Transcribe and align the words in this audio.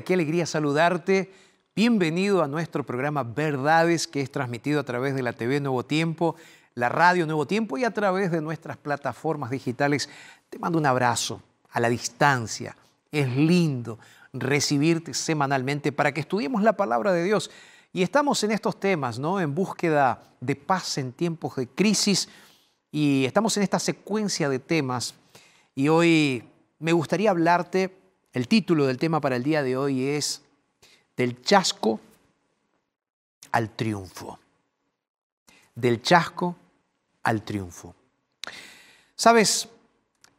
Qué 0.00 0.14
alegría 0.14 0.46
saludarte. 0.46 1.30
Bienvenido 1.76 2.42
a 2.42 2.48
nuestro 2.48 2.82
programa 2.82 3.24
Verdades 3.24 4.08
que 4.08 4.22
es 4.22 4.32
transmitido 4.32 4.80
a 4.80 4.84
través 4.84 5.14
de 5.14 5.22
la 5.22 5.34
TV 5.34 5.60
Nuevo 5.60 5.84
Tiempo, 5.84 6.34
la 6.74 6.88
radio 6.88 7.26
Nuevo 7.26 7.46
Tiempo 7.46 7.76
y 7.76 7.84
a 7.84 7.90
través 7.90 8.30
de 8.30 8.40
nuestras 8.40 8.78
plataformas 8.78 9.50
digitales. 9.50 10.08
Te 10.48 10.58
mando 10.58 10.78
un 10.78 10.86
abrazo 10.86 11.42
a 11.70 11.78
la 11.78 11.90
distancia. 11.90 12.74
Es 13.10 13.28
lindo 13.28 13.98
recibirte 14.32 15.12
semanalmente 15.12 15.92
para 15.92 16.12
que 16.12 16.20
estudiemos 16.20 16.62
la 16.62 16.72
palabra 16.72 17.12
de 17.12 17.24
Dios. 17.24 17.50
Y 17.92 18.02
estamos 18.02 18.42
en 18.44 18.52
estos 18.52 18.80
temas, 18.80 19.18
¿no? 19.18 19.40
En 19.40 19.54
búsqueda 19.54 20.22
de 20.40 20.56
paz 20.56 20.96
en 20.96 21.12
tiempos 21.12 21.56
de 21.56 21.68
crisis 21.68 22.30
y 22.90 23.26
estamos 23.26 23.54
en 23.58 23.62
esta 23.62 23.78
secuencia 23.78 24.48
de 24.48 24.58
temas 24.58 25.14
y 25.74 25.88
hoy 25.88 26.44
me 26.78 26.92
gustaría 26.92 27.30
hablarte 27.30 28.01
el 28.32 28.48
título 28.48 28.86
del 28.86 28.98
tema 28.98 29.20
para 29.20 29.36
el 29.36 29.42
día 29.42 29.62
de 29.62 29.76
hoy 29.76 30.04
es 30.04 30.42
Del 31.16 31.42
chasco 31.42 32.00
al 33.52 33.70
triunfo. 33.70 34.38
Del 35.74 36.02
chasco 36.02 36.56
al 37.22 37.42
triunfo. 37.42 37.94
Sabes, 39.14 39.68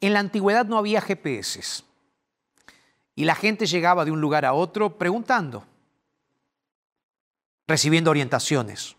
en 0.01 0.13
la 0.13 0.19
antigüedad 0.19 0.65
no 0.65 0.77
había 0.77 1.01
GPS 1.01 1.83
y 3.15 3.25
la 3.25 3.35
gente 3.35 3.65
llegaba 3.65 4.05
de 4.05 4.11
un 4.11 4.19
lugar 4.19 4.43
a 4.43 4.53
otro 4.53 4.97
preguntando, 4.97 5.63
recibiendo 7.67 8.09
orientaciones. 8.11 8.95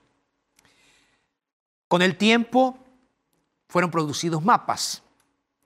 Con 1.88 2.00
el 2.00 2.16
tiempo 2.16 2.78
fueron 3.68 3.90
producidos 3.90 4.42
mapas 4.42 5.02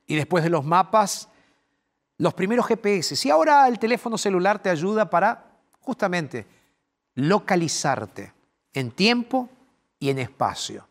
y 0.07 0.17
después 0.17 0.43
de 0.43 0.51
los 0.51 0.65
mapas 0.65 1.29
los 2.19 2.35
primeros 2.35 2.67
GPS. 2.67 3.27
Y 3.27 3.31
ahora 3.31 3.67
el 3.69 3.79
teléfono 3.79 4.19
celular 4.19 4.61
te 4.61 4.71
ayuda 4.71 5.09
para 5.09 5.45
justamente 5.81 6.47
localizarte 7.15 8.33
en 8.73 8.91
tiempo 8.91 9.49
y 9.99 10.11
en 10.11 10.19
espacio. 10.19 10.87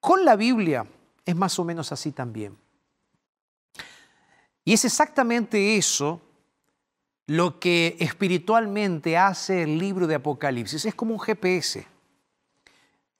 Con 0.00 0.24
la 0.24 0.36
Biblia 0.36 0.86
es 1.24 1.36
más 1.36 1.58
o 1.58 1.64
menos 1.64 1.92
así 1.92 2.12
también. 2.12 2.56
Y 4.64 4.72
es 4.72 4.84
exactamente 4.84 5.76
eso 5.76 6.20
lo 7.26 7.58
que 7.58 7.96
espiritualmente 8.00 9.16
hace 9.16 9.62
el 9.62 9.78
libro 9.78 10.06
de 10.06 10.16
Apocalipsis. 10.16 10.84
Es 10.84 10.94
como 10.94 11.14
un 11.14 11.20
GPS 11.20 11.86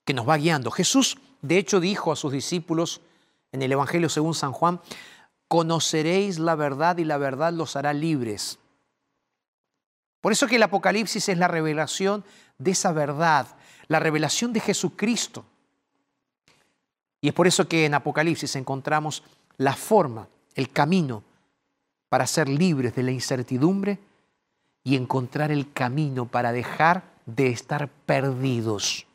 que 0.04 0.14
nos 0.14 0.28
va 0.28 0.36
guiando. 0.36 0.70
Jesús, 0.70 1.18
de 1.40 1.58
hecho, 1.58 1.80
dijo 1.80 2.12
a 2.12 2.16
sus 2.16 2.32
discípulos 2.32 3.00
en 3.52 3.62
el 3.62 3.72
Evangelio 3.72 4.08
según 4.08 4.34
San 4.34 4.52
Juan, 4.52 4.80
conoceréis 5.48 6.38
la 6.38 6.54
verdad 6.54 6.98
y 6.98 7.04
la 7.04 7.18
verdad 7.18 7.52
los 7.52 7.76
hará 7.76 7.92
libres. 7.92 8.58
Por 10.20 10.32
eso 10.32 10.46
que 10.46 10.56
el 10.56 10.62
Apocalipsis 10.62 11.28
es 11.28 11.38
la 11.38 11.48
revelación 11.48 12.24
de 12.58 12.70
esa 12.70 12.92
verdad, 12.92 13.46
la 13.88 14.00
revelación 14.00 14.52
de 14.52 14.60
Jesucristo. 14.60 15.44
Y 17.20 17.28
es 17.28 17.34
por 17.34 17.46
eso 17.46 17.68
que 17.68 17.84
en 17.84 17.94
Apocalipsis 17.94 18.56
encontramos 18.56 19.22
la 19.56 19.74
forma, 19.74 20.28
el 20.54 20.70
camino 20.70 21.22
para 22.08 22.26
ser 22.26 22.48
libres 22.48 22.94
de 22.94 23.02
la 23.02 23.10
incertidumbre 23.10 23.98
y 24.82 24.96
encontrar 24.96 25.50
el 25.50 25.72
camino 25.72 26.26
para 26.26 26.52
dejar 26.52 27.02
de 27.26 27.48
estar 27.48 27.88
perdidos, 27.88 29.06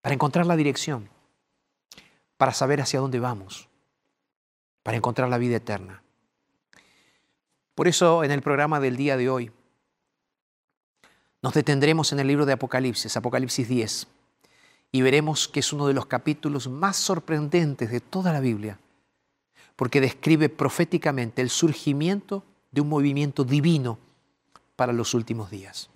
para 0.00 0.14
encontrar 0.14 0.46
la 0.46 0.56
dirección, 0.56 1.08
para 2.36 2.52
saber 2.52 2.80
hacia 2.80 3.00
dónde 3.00 3.20
vamos 3.20 3.68
para 4.86 4.98
encontrar 4.98 5.28
la 5.28 5.38
vida 5.38 5.56
eterna. 5.56 6.00
Por 7.74 7.88
eso 7.88 8.22
en 8.22 8.30
el 8.30 8.40
programa 8.40 8.78
del 8.78 8.96
día 8.96 9.16
de 9.16 9.28
hoy 9.28 9.50
nos 11.42 11.54
detendremos 11.54 12.12
en 12.12 12.20
el 12.20 12.28
libro 12.28 12.46
de 12.46 12.52
Apocalipsis, 12.52 13.16
Apocalipsis 13.16 13.66
10, 13.66 14.06
y 14.92 15.02
veremos 15.02 15.48
que 15.48 15.58
es 15.58 15.72
uno 15.72 15.88
de 15.88 15.92
los 15.92 16.06
capítulos 16.06 16.68
más 16.68 16.96
sorprendentes 16.96 17.90
de 17.90 17.98
toda 17.98 18.32
la 18.32 18.38
Biblia, 18.38 18.78
porque 19.74 20.00
describe 20.00 20.48
proféticamente 20.50 21.42
el 21.42 21.50
surgimiento 21.50 22.44
de 22.70 22.82
un 22.82 22.88
movimiento 22.88 23.42
divino 23.42 23.98
para 24.76 24.92
los 24.92 25.14
últimos 25.14 25.50
días. 25.50 25.90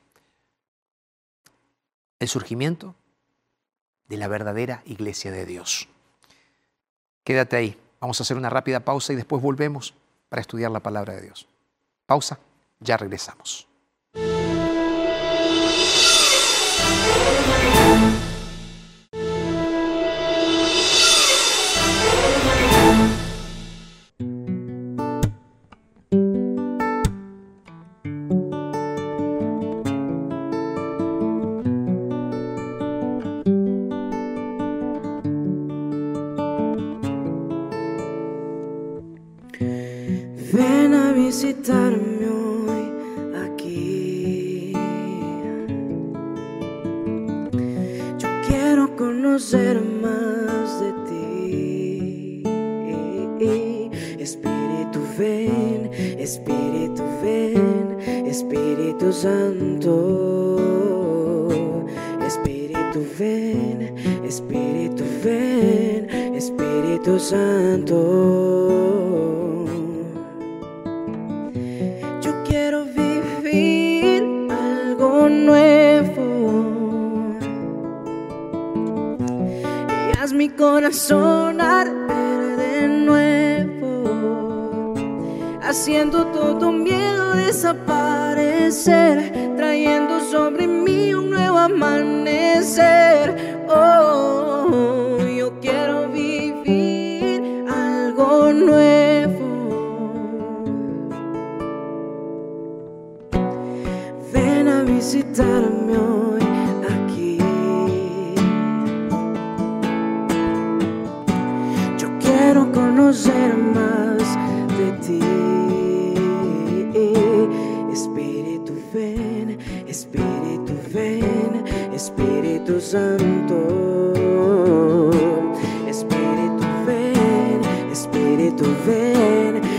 El 2.19 2.27
surgimiento 2.27 2.97
de 4.09 4.17
la 4.17 4.27
verdadera 4.27 4.83
iglesia 4.85 5.31
de 5.31 5.47
Dios. 5.47 5.89
Quédate 7.23 7.57
ahí. 7.57 7.79
Vamos 8.01 8.19
a 8.19 8.23
hacer 8.23 8.37
una 8.37 8.49
rápida 8.49 8.81
pausa 8.81 9.13
y 9.13 9.17
después 9.17 9.43
volvemos 9.43 9.95
para 10.31 10.41
estudiar 10.41 10.71
la 10.71 10.81
palabra 10.81 11.15
de 11.15 11.23
Dios. 11.23 11.47
Pausa, 12.07 12.39
ya 12.81 12.97
regresamos. 12.97 13.69
Espíritu 59.11 59.13
Santo. 59.13 60.57
Espíritu 62.25 63.01
ven, 63.19 63.95
Espíritu 64.25 65.05
ven, 65.23 66.35
Espíritu 66.37 67.19
Santo. 67.19 68.30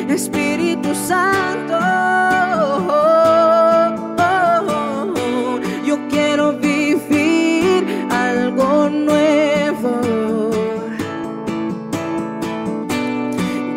Espíritu 0.09 0.95
Santo. 0.95 1.77
Yo 5.85 5.97
quiero 6.09 6.53
vivir 6.53 7.85
algo 8.09 8.89
nuevo. 8.89 10.01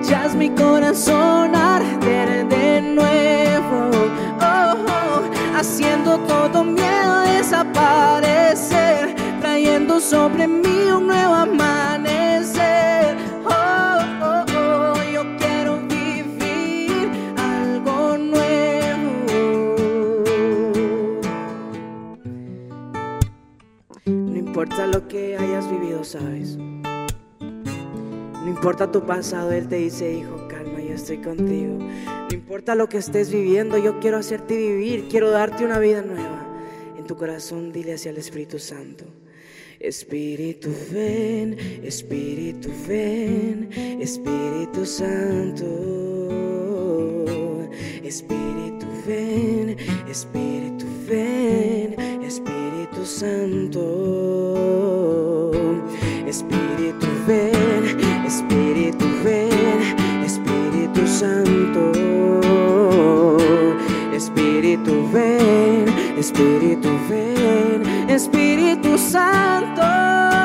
Ya 0.02 0.26
es 0.26 0.34
mi 0.34 0.50
corazón 0.50 1.54
arder 1.54 2.46
de 2.48 2.80
nuevo. 2.80 3.90
Oh, 4.40 4.74
oh, 4.86 5.22
haciendo 5.56 6.18
todo 6.18 6.62
miedo 6.62 7.20
desaparecer. 7.20 9.14
Trayendo 9.40 9.98
sobre 10.00 10.46
mí 10.46 10.90
un 10.92 11.06
nuevo 11.08 11.34
amanecer. 11.34 12.33
Importa 24.64 24.86
lo 24.86 25.06
que 25.08 25.36
hayas 25.36 25.70
vivido, 25.70 26.02
sabes. 26.04 26.56
No 26.56 28.48
importa 28.48 28.90
tu 28.90 29.04
pasado, 29.04 29.52
Él 29.52 29.68
te 29.68 29.76
dice, 29.76 30.10
hijo, 30.10 30.48
calma, 30.48 30.80
yo 30.80 30.94
estoy 30.94 31.18
contigo. 31.18 31.76
No 31.76 32.32
importa 32.34 32.74
lo 32.74 32.88
que 32.88 32.96
estés 32.96 33.30
viviendo, 33.30 33.76
yo 33.76 34.00
quiero 34.00 34.16
hacerte 34.16 34.56
vivir, 34.56 35.08
quiero 35.10 35.30
darte 35.30 35.66
una 35.66 35.78
vida 35.78 36.00
nueva. 36.00 36.46
En 36.96 37.04
tu 37.04 37.14
corazón 37.14 37.74
dile 37.74 37.92
hacia 37.92 38.10
el 38.10 38.16
Espíritu 38.16 38.58
Santo. 38.58 39.04
Espíritu 39.78 40.70
ven, 40.90 41.58
Espíritu 41.82 42.70
ven, 42.88 43.68
Espíritu 44.00 44.86
Santo. 44.86 45.66
Espíritu 48.02 48.86
ven, 49.06 49.76
Espíritu 50.08 50.86
ven, 51.06 52.13
Espíritu 52.34 53.06
Santo. 53.06 53.80
Espíritu 56.26 57.06
ven, 57.28 58.26
Espíritu 58.26 59.06
ven, 59.22 59.94
Espíritu 60.26 61.06
Santo. 61.06 61.92
Espíritu 64.12 65.08
ven, 65.12 65.84
Espíritu 66.18 66.88
ven, 67.08 68.10
Espíritu 68.10 68.98
Santo. 68.98 70.43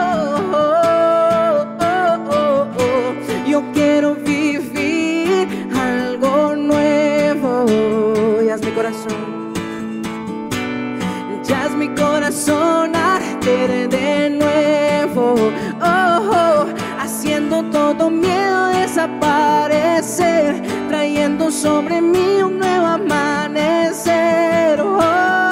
Desaparecer. 19.00 20.62
Trayendo 20.89 21.51
sobre 21.51 22.01
mí 22.01 22.41
un 22.44 22.60
nuevo 22.60 22.86
amanecer. 22.86 24.82
Oh, 24.82 25.49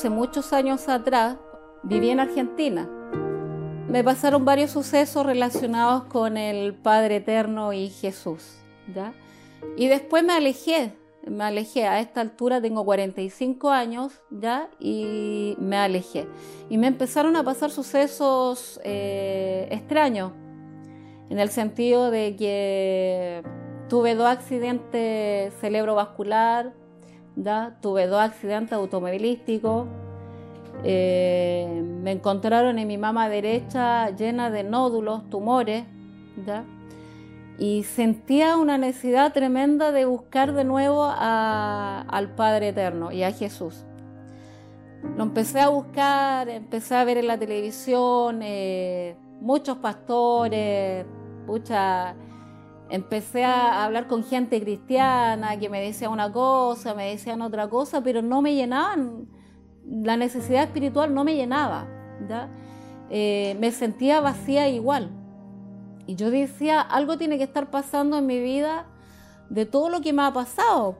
hace 0.00 0.08
muchos 0.08 0.54
años 0.54 0.88
atrás 0.88 1.36
viví 1.82 2.08
en 2.08 2.20
Argentina. 2.20 2.88
Me 3.86 4.02
pasaron 4.02 4.46
varios 4.46 4.70
sucesos 4.70 5.26
relacionados 5.26 6.04
con 6.04 6.38
el 6.38 6.72
Padre 6.72 7.16
Eterno 7.16 7.74
y 7.74 7.90
Jesús. 7.90 8.62
¿ya? 8.94 9.12
Y 9.76 9.88
después 9.88 10.24
me 10.24 10.32
alejé, 10.32 10.94
me 11.26 11.44
alejé. 11.44 11.86
A 11.86 12.00
esta 12.00 12.22
altura 12.22 12.62
tengo 12.62 12.82
45 12.82 13.68
años 13.68 14.22
ya 14.30 14.70
y 14.78 15.54
me 15.58 15.76
alejé. 15.76 16.26
Y 16.70 16.78
me 16.78 16.86
empezaron 16.86 17.36
a 17.36 17.44
pasar 17.44 17.70
sucesos 17.70 18.80
eh, 18.82 19.68
extraños, 19.70 20.32
en 21.28 21.38
el 21.38 21.50
sentido 21.50 22.10
de 22.10 22.36
que 22.36 23.42
tuve 23.90 24.14
dos 24.14 24.28
accidentes 24.28 25.52
cerebrovascular, 25.60 26.72
¿ya? 27.36 27.76
tuve 27.80 28.06
dos 28.06 28.20
accidentes 28.20 28.72
automovilísticos, 28.72 29.86
eh, 30.84 31.82
me 32.02 32.12
encontraron 32.12 32.78
en 32.78 32.88
mi 32.88 32.96
mama 32.96 33.28
derecha 33.28 34.10
llena 34.10 34.50
de 34.50 34.64
nódulos, 34.64 35.28
tumores, 35.28 35.84
¿ya? 36.46 36.64
y 37.58 37.82
sentía 37.82 38.56
una 38.56 38.78
necesidad 38.78 39.34
tremenda 39.34 39.92
de 39.92 40.06
buscar 40.06 40.54
de 40.54 40.64
nuevo 40.64 41.04
al 41.04 42.34
Padre 42.34 42.68
Eterno 42.68 43.12
y 43.12 43.22
a 43.22 43.32
Jesús. 43.32 43.84
Lo 45.16 45.24
empecé 45.24 45.60
a 45.60 45.68
buscar, 45.68 46.48
empecé 46.48 46.94
a 46.94 47.04
ver 47.04 47.18
en 47.18 47.26
la 47.26 47.38
televisión 47.38 48.40
eh, 48.42 49.14
muchos 49.42 49.76
pastores, 49.78 51.04
mucha, 51.46 52.14
empecé 52.90 53.44
a 53.44 53.84
hablar 53.84 54.06
con 54.06 54.24
gente 54.24 54.60
cristiana 54.60 55.58
que 55.58 55.68
me 55.68 55.80
decía 55.80 56.08
una 56.08 56.30
cosa, 56.32 56.94
me 56.94 57.10
decían 57.10 57.42
otra 57.42 57.68
cosa, 57.68 58.02
pero 58.02 58.22
no 58.22 58.42
me 58.42 58.54
llenaban, 58.54 59.28
la 59.86 60.16
necesidad 60.16 60.64
espiritual 60.64 61.14
no 61.14 61.24
me 61.24 61.34
llenaba. 61.36 61.86
Eh, 63.08 63.56
me 63.58 63.70
sentía 63.72 64.20
vacía 64.20 64.68
igual. 64.68 65.10
Y 66.06 66.16
yo 66.16 66.30
decía, 66.30 66.80
algo 66.80 67.18
tiene 67.18 67.38
que 67.38 67.44
estar 67.44 67.70
pasando 67.70 68.18
en 68.18 68.26
mi 68.26 68.40
vida 68.40 68.86
de 69.48 69.66
todo 69.66 69.88
lo 69.88 70.00
que 70.00 70.12
me 70.12 70.22
ha 70.22 70.32
pasado. 70.32 70.96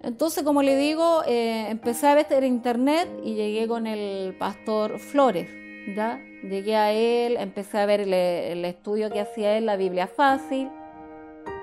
Entonces, 0.00 0.44
como 0.44 0.62
le 0.62 0.76
digo, 0.76 1.22
eh, 1.26 1.68
empecé 1.70 2.06
a 2.06 2.14
ver 2.14 2.44
internet 2.44 3.08
y 3.24 3.34
llegué 3.34 3.66
con 3.66 3.86
el 3.86 4.36
pastor 4.38 4.98
Flores. 4.98 5.48
¿ya? 5.94 6.20
Llegué 6.42 6.76
a 6.76 6.92
él, 6.92 7.36
empecé 7.36 7.78
a 7.78 7.86
ver 7.86 8.00
el, 8.00 8.64
estudio 8.64 9.10
que 9.10 9.20
hacía 9.20 9.56
él, 9.56 9.66
la 9.66 9.76
Biblia 9.76 10.06
Fácil, 10.06 10.70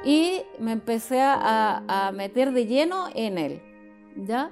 y 0.06 0.44
me 0.60 0.72
empecé 0.72 1.20
a, 1.20 1.84
a, 1.88 2.12
meter 2.12 2.54
de 2.54 2.68
lleno 2.68 3.08
en 3.16 3.38
él. 3.38 3.62
¿ya? 4.16 4.52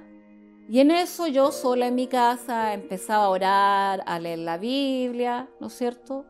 Y 0.68 0.80
en 0.80 0.90
eso 0.90 1.28
yo 1.28 1.52
sola 1.52 1.86
en 1.86 1.94
mi 1.94 2.08
casa 2.08 2.74
empezaba 2.74 3.26
a 3.26 3.28
orar, 3.30 4.02
a 4.06 4.18
leer 4.18 4.40
la 4.40 4.58
Biblia, 4.58 5.48
¿no 5.60 5.68
es 5.68 5.74
cierto? 5.74 6.26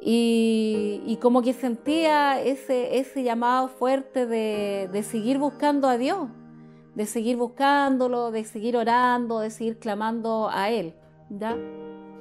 Y, 0.00 1.18
como 1.22 1.42
que 1.42 1.52
sentía 1.52 2.40
ese, 2.40 2.98
ese 2.98 3.22
llamado 3.22 3.68
fuerte 3.68 4.26
de, 4.26 4.88
de, 4.92 5.02
seguir 5.02 5.38
buscando 5.38 5.88
a 5.88 5.96
Dios, 5.96 6.28
de 6.94 7.06
seguir 7.06 7.36
buscándolo, 7.36 8.30
de 8.30 8.44
seguir 8.44 8.76
orando, 8.76 9.40
de 9.40 9.50
seguir 9.50 9.78
clamando 9.78 10.50
a 10.52 10.70
Él. 10.70 10.94
¿ya? 11.30 11.56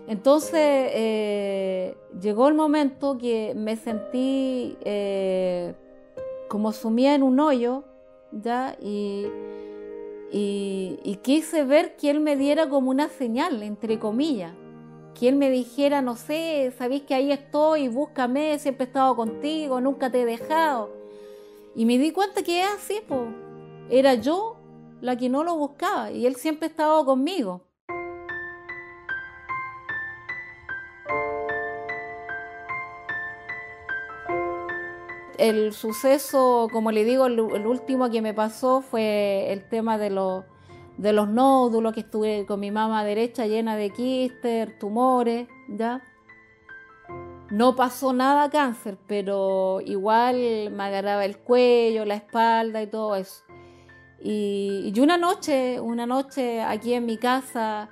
Entonces 0.07 0.89
eh, 0.93 1.97
llegó 2.21 2.47
el 2.47 2.53
momento 2.53 3.17
que 3.17 3.53
me 3.55 3.75
sentí 3.75 4.77
eh, 4.81 5.73
como 6.47 6.71
sumía 6.71 7.15
en 7.15 7.23
un 7.23 7.39
hoyo, 7.39 7.83
¿ya? 8.31 8.75
Y, 8.81 9.27
y, 10.31 11.19
quise 11.21 11.63
ver 11.63 11.95
que 11.95 12.09
él 12.09 12.19
me 12.19 12.35
diera 12.35 12.69
como 12.69 12.89
una 12.89 13.09
señal, 13.09 13.61
entre 13.63 13.99
comillas. 13.99 14.53
Que 15.13 15.29
él 15.29 15.35
me 15.35 15.49
dijera, 15.51 16.01
no 16.01 16.15
sé, 16.15 16.73
sabéis 16.77 17.03
que 17.03 17.13
ahí 17.13 17.31
estoy, 17.31 17.87
búscame, 17.87 18.57
siempre 18.57 18.85
he 18.85 18.87
estado 18.87 19.15
contigo, 19.15 19.79
nunca 19.79 20.11
te 20.11 20.21
he 20.21 20.25
dejado. 20.25 20.89
Y 21.75 21.85
me 21.85 21.97
di 21.97 22.11
cuenta 22.11 22.43
que 22.43 22.61
es 22.63 22.69
así, 22.69 22.99
pues. 23.07 23.29
Era 23.89 24.15
yo 24.15 24.57
la 25.01 25.17
que 25.17 25.29
no 25.29 25.43
lo 25.43 25.55
buscaba 25.55 26.11
y 26.11 26.25
él 26.25 26.35
siempre 26.35 26.67
estaba 26.67 27.03
conmigo. 27.05 27.61
El 35.37 35.73
suceso, 35.73 36.67
como 36.71 36.91
le 36.91 37.03
digo, 37.03 37.25
el, 37.25 37.39
último 37.39 38.09
que 38.09 38.21
me 38.21 38.33
pasó 38.33 38.81
fue 38.81 39.51
el 39.51 39.67
tema 39.67 39.97
de 39.97 40.09
los, 40.09 40.43
de 40.97 41.13
los 41.13 41.29
nódulos, 41.29 41.93
que 41.93 42.01
estuve 42.01 42.45
con 42.45 42.59
mi 42.59 42.71
mamá 42.71 43.03
derecha 43.03 43.47
llena 43.47 43.75
de 43.75 43.89
quistes, 43.89 44.77
tumores, 44.79 45.47
¿ya? 45.67 46.01
No 47.49 47.75
pasó 47.75 48.13
nada 48.13 48.49
cáncer, 48.49 48.97
pero 49.07 49.79
igual 49.81 50.71
me 50.71 50.83
agarraba 50.83 51.25
el 51.25 51.37
cuello, 51.37 52.05
la 52.05 52.15
espalda 52.15 52.81
y 52.81 52.87
todo 52.87 53.15
eso. 53.15 53.43
Y, 54.19 54.93
una 54.99 55.17
noche, 55.17 55.79
una 55.79 56.05
noche 56.05 56.61
aquí 56.61 56.93
en 56.93 57.05
mi 57.05 57.17
casa, 57.17 57.89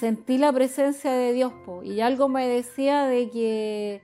sentí 0.00 0.38
la 0.38 0.52
presencia 0.52 1.12
de 1.12 1.32
Dios 1.32 1.52
y 1.84 2.00
algo 2.00 2.28
me 2.28 2.48
decía 2.48 3.04
de 3.04 3.30
que 3.30 4.02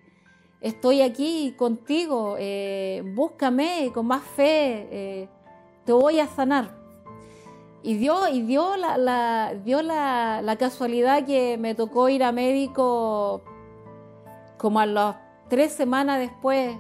estoy 0.61 1.03
aquí 1.03 1.55
contigo, 1.57 2.37
eh, 2.39 3.03
búscame 3.15 3.91
con 3.95 4.07
más 4.07 4.23
fe, 4.23 4.89
eh, 4.91 5.29
te 5.85 5.93
voy 5.93 6.21
a 6.21 6.27
sanar. 6.27 6.79
Y 7.83 7.95
dio, 7.95 8.29
y 8.29 8.43
dio, 8.43 8.77
la, 8.77 9.55
dio 9.65 9.81
la, 9.81 10.57
casualidad 10.59 11.25
que 11.25 11.57
me 11.57 11.75
tocó 11.75 12.11
ir 12.11 12.23
a 12.23 12.31
médico 12.31 13.41
como 14.59 14.81
a 14.81 14.87
las 14.87 15.17
tres 15.49 15.73
semanas 15.73 16.19
después. 16.19 16.77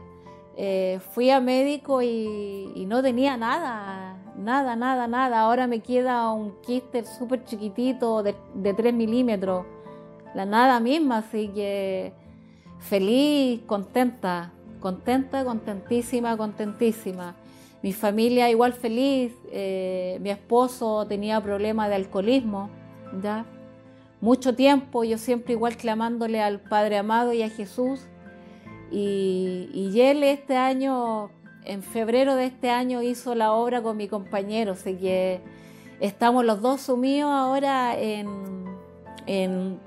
Eh, 0.56 1.00
fui 1.12 1.30
a 1.30 1.40
médico 1.40 2.02
y, 2.02 2.84
no 2.86 3.02
tenía 3.02 3.38
nada, 3.38 4.18
nada, 4.36 4.76
nada, 4.76 5.08
nada. 5.08 5.40
Ahora 5.40 5.66
me 5.66 5.80
queda 5.80 6.30
un 6.32 6.60
quiste 6.60 7.02
súper 7.04 7.44
chiquitito 7.44 8.22
de, 8.22 8.34
de 8.52 8.74
3 8.74 8.92
milímetros, 8.92 9.64
la 10.34 10.44
nada 10.44 10.80
misma, 10.80 11.18
así 11.18 11.48
que 11.48 12.12
feliz, 12.80 13.60
contenta, 13.66 14.52
contenta, 14.80 15.44
contentísima, 15.44 16.36
contentísima. 16.36 17.36
Mi 17.82 17.92
familia 17.92 18.50
igual 18.50 18.72
feliz, 18.72 19.32
eh, 19.50 20.18
mi 20.20 20.30
esposo 20.30 21.06
tenía 21.06 21.40
problemas 21.40 21.88
de 21.88 21.94
alcoholismo, 21.94 22.68
¿ya? 23.22 23.46
Mucho 24.20 24.54
tiempo 24.54 25.02
yo 25.02 25.16
siempre 25.16 25.54
igual 25.54 25.76
clamándole 25.76 26.42
al 26.42 26.60
Padre 26.60 26.98
amado 26.98 27.32
y 27.32 27.42
a 27.42 27.48
Jesús. 27.48 28.00
Y, 28.90 29.70
y 29.72 30.00
él 30.00 30.22
este 30.24 30.56
año, 30.56 31.30
en 31.64 31.82
febrero 31.82 32.34
de 32.34 32.46
este 32.46 32.68
año, 32.70 33.00
hizo 33.02 33.34
la 33.34 33.52
obra 33.52 33.82
con 33.82 33.96
mi 33.96 34.08
compañero, 34.08 34.72
así 34.72 34.96
que 34.96 35.40
estamos 36.00 36.44
los 36.44 36.60
dos 36.60 36.82
sumidos 36.82 37.30
ahora 37.30 37.98
en, 37.98 38.66
en, 39.26 39.78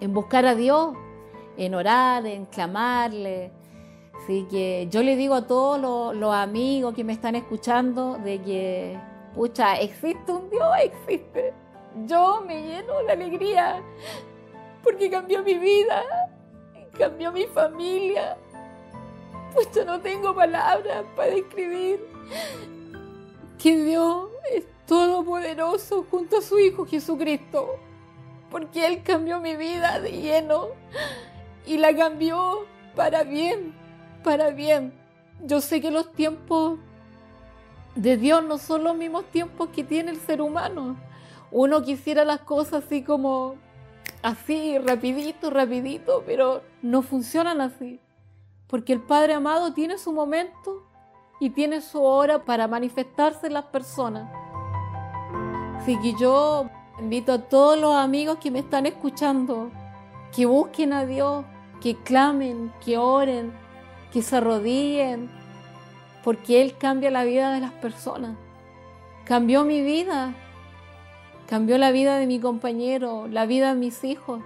en 0.00 0.14
buscar 0.14 0.46
a 0.46 0.54
Dios, 0.54 0.94
en 1.58 1.74
orar, 1.74 2.24
en 2.24 2.46
clamarle. 2.46 3.50
Así 4.14 4.46
que 4.50 4.86
yo 4.90 5.02
le 5.02 5.16
digo 5.16 5.34
a 5.34 5.46
todos 5.46 6.14
los, 6.14 6.34
amigos 6.34 6.94
que 6.94 7.04
me 7.04 7.12
están 7.12 7.34
escuchando 7.34 8.16
de 8.18 8.40
que, 8.40 8.98
pucha, 9.34 9.74
existe 9.80 10.32
un 10.32 10.48
Dios, 10.48 10.70
existe. 10.82 11.52
Yo 12.06 12.42
me 12.46 12.62
lleno 12.62 13.02
de 13.02 13.12
alegría 13.12 13.82
porque 14.84 15.10
cambió 15.10 15.42
mi 15.42 15.54
vida, 15.54 16.02
cambió 16.96 17.32
mi 17.32 17.46
familia. 17.46 18.36
Pucha, 19.54 19.84
no 19.84 20.00
tengo 20.00 20.34
palabras 20.34 21.04
para 21.16 21.30
describir 21.30 22.06
que 23.58 23.76
Dios 23.82 24.28
es 24.52 24.64
todopoderoso 24.86 26.06
junto 26.08 26.38
a 26.38 26.42
su 26.42 26.58
Hijo 26.58 26.86
Jesucristo, 26.86 27.76
porque 28.50 28.86
Él 28.86 29.02
cambió 29.02 29.40
mi 29.40 29.56
vida 29.56 30.00
de 30.00 30.12
lleno 30.12 30.68
y 31.68 31.76
la 31.76 31.94
cambió 31.94 32.66
para 32.96 33.24
bien, 33.24 33.74
para 34.24 34.50
bien. 34.50 34.92
Yo 35.44 35.60
sé 35.60 35.80
que 35.80 35.90
los 35.90 36.12
tiempos 36.12 36.78
de 37.94 38.16
Dios 38.16 38.42
no 38.42 38.56
son 38.58 38.84
los 38.84 38.96
mismos 38.96 39.26
tiempos 39.26 39.68
que 39.68 39.84
tiene 39.84 40.12
el 40.12 40.18
ser 40.18 40.40
humano. 40.40 40.96
Uno 41.50 41.82
quisiera 41.82 42.24
las 42.24 42.40
cosas 42.40 42.84
así 42.84 43.02
como 43.02 43.56
así, 44.22 44.78
rapidito, 44.78 45.50
rapidito, 45.50 46.22
pero 46.24 46.62
no 46.80 47.02
funcionan 47.02 47.60
así. 47.60 48.00
Porque 48.66 48.94
el 48.94 49.02
Padre 49.02 49.34
amado 49.34 49.74
tiene 49.74 49.98
su 49.98 50.12
momento 50.12 50.86
y 51.38 51.50
tiene 51.50 51.82
su 51.82 52.02
hora 52.02 52.44
para 52.44 52.66
manifestarse 52.66 53.46
en 53.46 53.54
las 53.54 53.66
personas. 53.66 54.30
Así 55.76 55.98
que 56.00 56.14
yo 56.18 56.68
invito 56.98 57.32
a 57.32 57.38
todos 57.38 57.78
los 57.78 57.94
amigos 57.94 58.38
que 58.38 58.50
me 58.50 58.60
están 58.60 58.86
escuchando 58.86 59.70
que 60.34 60.46
busquen 60.46 60.92
a 60.92 61.06
Dios, 61.06 61.44
que 61.80 61.94
clamen, 61.96 62.72
que 62.84 62.98
oren, 62.98 63.52
que 64.12 64.22
se 64.22 64.36
arrodillen, 64.36 65.30
porque 66.24 66.62
Él 66.62 66.76
cambia 66.76 67.10
la 67.10 67.24
vida 67.24 67.52
de 67.52 67.60
las 67.60 67.72
personas. 67.72 68.36
Cambió 69.24 69.64
mi 69.64 69.82
vida, 69.82 70.34
cambió 71.48 71.78
la 71.78 71.90
vida 71.90 72.18
de 72.18 72.26
mi 72.26 72.40
compañero, 72.40 73.28
la 73.28 73.46
vida 73.46 73.74
de 73.74 73.80
mis 73.80 74.04
hijos. 74.04 74.40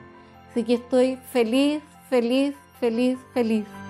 Así 0.51 0.65
que 0.65 0.75
estoy 0.75 1.19
feliz, 1.33 1.83
feliz, 2.11 2.55
feliz, 2.79 3.19
feliz. 3.33 3.82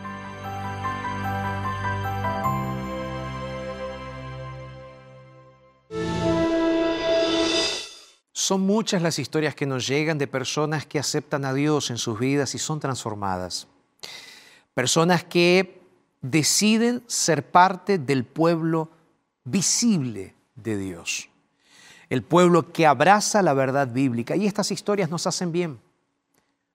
Son 8.42 8.62
muchas 8.62 9.02
las 9.02 9.20
historias 9.20 9.54
que 9.54 9.66
nos 9.66 9.86
llegan 9.86 10.18
de 10.18 10.26
personas 10.26 10.84
que 10.84 10.98
aceptan 10.98 11.44
a 11.44 11.54
Dios 11.54 11.90
en 11.90 11.96
sus 11.96 12.18
vidas 12.18 12.56
y 12.56 12.58
son 12.58 12.80
transformadas. 12.80 13.68
Personas 14.74 15.22
que 15.22 15.80
deciden 16.20 17.04
ser 17.06 17.48
parte 17.48 17.98
del 17.98 18.24
pueblo 18.24 18.90
visible 19.44 20.34
de 20.56 20.76
Dios. 20.76 21.28
El 22.10 22.24
pueblo 22.24 22.72
que 22.72 22.84
abraza 22.84 23.42
la 23.42 23.54
verdad 23.54 23.86
bíblica. 23.86 24.34
Y 24.34 24.48
estas 24.48 24.72
historias 24.72 25.08
nos 25.08 25.28
hacen 25.28 25.52
bien. 25.52 25.78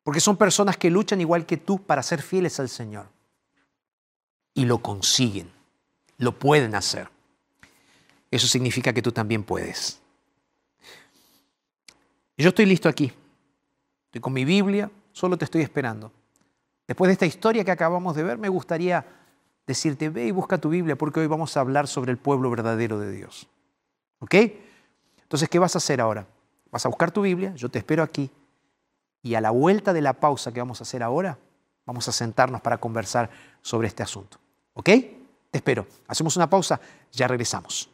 Porque 0.04 0.22
son 0.22 0.38
personas 0.38 0.78
que 0.78 0.90
luchan 0.90 1.20
igual 1.20 1.46
que 1.46 1.58
tú 1.58 1.80
para 1.80 2.02
ser 2.02 2.22
fieles 2.22 2.62
al 2.62 2.70
Señor. 2.70 3.10
Y 4.54 4.64
lo 4.64 4.78
consiguen. 4.78 5.52
Lo 6.18 6.32
pueden 6.40 6.76
hacer. 6.76 7.10
Eso 8.32 8.48
significa 8.48 8.94
que 8.94 9.02
tú 9.02 9.12
también 9.12 9.44
puedes. 9.44 10.00
Yo 12.38 12.50
estoy 12.50 12.66
listo 12.66 12.88
aquí. 12.88 13.12
Estoy 14.06 14.22
con 14.22 14.34
mi 14.34 14.46
Biblia, 14.46 14.92
solo 15.12 15.38
te 15.38 15.46
estoy 15.46 15.64
esperando. 15.64 16.12
Después 16.88 17.10
de 17.10 17.14
esta 17.14 17.26
historia 17.26 17.66
que 17.66 17.72
acabamos 17.72 18.16
de 18.16 18.24
ver, 18.24 18.38
me 18.38 18.48
gustaría 18.48 19.06
decirte, 19.66 20.10
ve 20.10 20.28
y 20.28 20.32
busca 20.32 20.58
tu 20.58 20.70
Biblia 20.70 20.96
porque 20.96 21.20
hoy 21.20 21.28
vamos 21.28 21.58
a 21.58 21.60
hablar 21.60 21.88
sobre 21.88 22.12
el 22.12 22.18
pueblo 22.18 22.50
verdadero 22.50 23.00
de 23.00 23.12
Dios. 23.12 23.48
¿Ok? 24.20 24.36
Entonces, 25.22 25.50
¿qué 25.50 25.60
vas 25.60 25.76
a 25.76 25.80
hacer 25.80 26.00
ahora? 26.00 26.26
Vas 26.72 26.86
a 26.86 26.90
buscar 26.90 27.12
tu 27.12 27.24
Biblia, 27.24 27.54
yo 27.56 27.70
te 27.70 27.80
espero 27.80 28.04
aquí 28.04 28.30
y 29.24 29.36
a 29.36 29.42
la 29.42 29.52
vuelta 29.52 29.92
de 29.92 30.02
la 30.02 30.14
pausa 30.14 30.54
que 30.54 30.62
vamos 30.62 30.80
a 30.80 30.84
hacer 30.84 31.04
ahora, 31.04 31.38
vamos 31.86 32.08
a 32.08 32.12
sentarnos 32.12 32.62
para 32.62 32.78
conversar 32.78 33.30
sobre 33.62 33.88
este 33.88 34.04
asunto. 34.04 34.38
¿Ok? 34.74 34.86
Te 34.86 35.58
espero. 35.58 35.86
Hacemos 36.08 36.38
una 36.38 36.50
pausa, 36.50 36.80
ya 37.12 37.28
regresamos. 37.28 37.90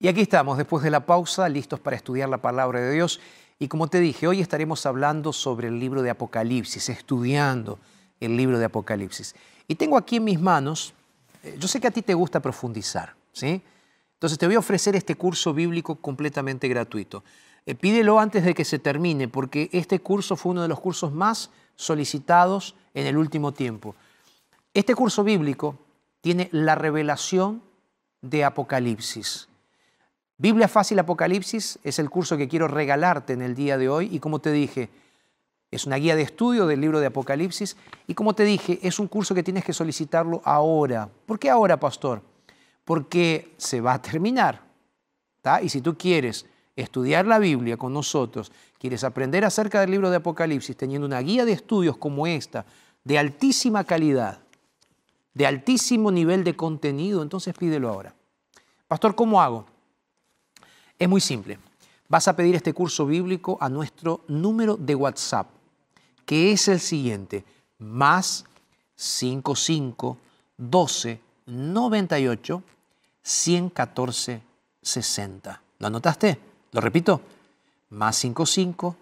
Y 0.00 0.06
aquí 0.06 0.20
estamos, 0.20 0.56
después 0.56 0.84
de 0.84 0.90
la 0.90 1.06
pausa, 1.06 1.48
listos 1.48 1.80
para 1.80 1.96
estudiar 1.96 2.28
la 2.28 2.38
palabra 2.38 2.80
de 2.80 2.92
Dios. 2.92 3.20
Y 3.58 3.66
como 3.66 3.88
te 3.88 3.98
dije, 3.98 4.28
hoy 4.28 4.40
estaremos 4.40 4.86
hablando 4.86 5.32
sobre 5.32 5.68
el 5.68 5.80
libro 5.80 6.02
de 6.02 6.10
Apocalipsis, 6.10 6.88
estudiando 6.88 7.80
el 8.20 8.36
libro 8.36 8.60
de 8.60 8.66
Apocalipsis. 8.66 9.34
Y 9.66 9.74
tengo 9.74 9.96
aquí 9.96 10.16
en 10.16 10.24
mis 10.24 10.40
manos, 10.40 10.94
eh, 11.42 11.56
yo 11.58 11.66
sé 11.66 11.80
que 11.80 11.88
a 11.88 11.90
ti 11.90 12.02
te 12.02 12.14
gusta 12.14 12.38
profundizar, 12.38 13.16
¿sí? 13.32 13.60
Entonces 14.14 14.38
te 14.38 14.46
voy 14.46 14.54
a 14.54 14.60
ofrecer 14.60 14.94
este 14.94 15.16
curso 15.16 15.52
bíblico 15.52 15.96
completamente 15.96 16.68
gratuito. 16.68 17.24
Eh, 17.66 17.74
pídelo 17.74 18.20
antes 18.20 18.44
de 18.44 18.54
que 18.54 18.64
se 18.64 18.78
termine, 18.78 19.26
porque 19.26 19.68
este 19.72 19.98
curso 19.98 20.36
fue 20.36 20.52
uno 20.52 20.62
de 20.62 20.68
los 20.68 20.78
cursos 20.78 21.12
más 21.12 21.50
solicitados 21.74 22.76
en 22.94 23.06
el 23.08 23.16
último 23.16 23.52
tiempo. 23.52 23.96
Este 24.74 24.94
curso 24.94 25.24
bíblico 25.24 25.76
tiene 26.20 26.48
la 26.52 26.76
revelación 26.76 27.62
de 28.22 28.44
Apocalipsis. 28.44 29.47
Biblia 30.40 30.68
Fácil 30.68 31.00
Apocalipsis 31.00 31.80
es 31.82 31.98
el 31.98 32.08
curso 32.08 32.36
que 32.36 32.46
quiero 32.46 32.68
regalarte 32.68 33.32
en 33.32 33.42
el 33.42 33.56
día 33.56 33.76
de 33.76 33.88
hoy 33.88 34.08
y 34.12 34.20
como 34.20 34.38
te 34.38 34.52
dije, 34.52 34.88
es 35.68 35.84
una 35.84 35.96
guía 35.96 36.14
de 36.14 36.22
estudio 36.22 36.68
del 36.68 36.80
libro 36.80 37.00
de 37.00 37.06
Apocalipsis 37.06 37.76
y 38.06 38.14
como 38.14 38.34
te 38.34 38.44
dije, 38.44 38.78
es 38.80 39.00
un 39.00 39.08
curso 39.08 39.34
que 39.34 39.42
tienes 39.42 39.64
que 39.64 39.72
solicitarlo 39.72 40.40
ahora. 40.44 41.10
¿Por 41.26 41.40
qué 41.40 41.50
ahora, 41.50 41.80
pastor? 41.80 42.22
Porque 42.84 43.52
se 43.56 43.80
va 43.80 43.94
a 43.94 44.00
terminar. 44.00 44.62
Y 45.60 45.70
si 45.70 45.80
tú 45.80 45.98
quieres 45.98 46.46
estudiar 46.76 47.26
la 47.26 47.40
Biblia 47.40 47.76
con 47.76 47.92
nosotros, 47.92 48.52
quieres 48.78 49.02
aprender 49.02 49.44
acerca 49.44 49.80
del 49.80 49.90
libro 49.90 50.08
de 50.08 50.18
Apocalipsis 50.18 50.76
teniendo 50.76 51.06
una 51.06 51.18
guía 51.18 51.44
de 51.46 51.52
estudios 51.52 51.96
como 51.96 52.28
esta, 52.28 52.64
de 53.02 53.18
altísima 53.18 53.82
calidad, 53.82 54.40
de 55.34 55.46
altísimo 55.46 56.12
nivel 56.12 56.44
de 56.44 56.54
contenido, 56.54 57.22
entonces 57.22 57.54
pídelo 57.54 57.88
ahora. 57.88 58.14
Pastor, 58.86 59.16
¿cómo 59.16 59.42
hago? 59.42 59.66
Es 60.98 61.08
muy 61.08 61.20
simple. 61.20 61.58
Vas 62.08 62.26
a 62.26 62.34
pedir 62.34 62.56
este 62.56 62.72
curso 62.72 63.06
bíblico 63.06 63.58
a 63.60 63.68
nuestro 63.68 64.22
número 64.28 64.76
de 64.76 64.94
WhatsApp, 64.94 65.48
que 66.24 66.52
es 66.52 66.68
el 66.68 66.80
siguiente, 66.80 67.44
más 67.78 68.44
55 68.96 70.16
12 70.56 71.20
98 71.46 72.62
114 73.22 74.42
60. 74.82 75.62
¿Lo 75.78 75.86
anotaste? 75.86 76.38
Lo 76.72 76.80
repito, 76.80 77.20
más 77.90 78.16
55 78.16 78.96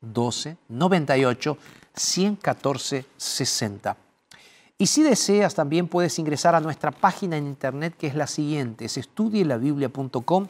12 0.00 0.56
98 0.68 1.58
114 1.94 3.04
60. 3.16 3.96
Y 4.78 4.86
si 4.86 5.02
deseas, 5.02 5.54
también 5.54 5.88
puedes 5.88 6.18
ingresar 6.18 6.54
a 6.54 6.60
nuestra 6.60 6.90
página 6.90 7.36
en 7.36 7.46
internet 7.46 7.94
que 7.96 8.06
es 8.06 8.14
la 8.14 8.26
siguiente, 8.26 8.84
es 8.84 8.96
estudielabiblia.com 8.96 10.46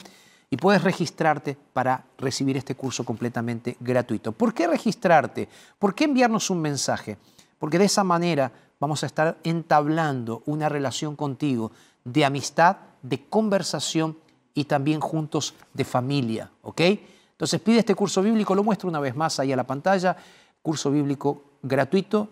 y 0.53 0.59
puedes 0.59 0.85
registrarte 0.85 1.57
para 1.73 2.05
recibir 2.19 2.59
este 2.59 2.75
curso 2.75 3.05
completamente 3.07 3.79
gratuito. 3.81 4.33
¿Por 4.33 4.53
qué 4.53 4.67
registrarte? 4.67 5.49
¿Por 5.79 5.95
qué 5.95 6.05
enviarnos 6.05 6.51
un 6.51 6.61
mensaje? 6.61 7.17
Porque 7.59 7.79
de 7.79 7.87
esa 7.87 8.05
manera 8.05 8.53
vamos 8.79 9.03
a 9.03 9.07
estar 9.07 9.39
entablando 9.45 10.43
una 10.45 10.69
relación 10.69 11.17
contigo 11.17 11.73
de 12.05 12.27
amistad, 12.27 12.77
de 13.01 13.25
conversación 13.31 14.19
y 14.53 14.65
también 14.65 15.01
juntos 15.01 15.55
de 15.73 15.87
familia, 15.87 16.51
¿ok? 16.61 16.83
Entonces 17.31 17.59
pide 17.59 17.79
este 17.79 17.95
curso 17.95 18.21
bíblico, 18.21 18.55
lo 18.55 18.63
muestro 18.63 18.91
una 18.91 19.01
vez 19.01 19.17
más 19.17 19.41
ahí 19.41 19.55
a 19.55 19.57
la 19.57 19.67
pantalla, 19.67 20.19
curso 20.61 20.91
bíblico 20.91 21.45
gratuito, 21.63 22.29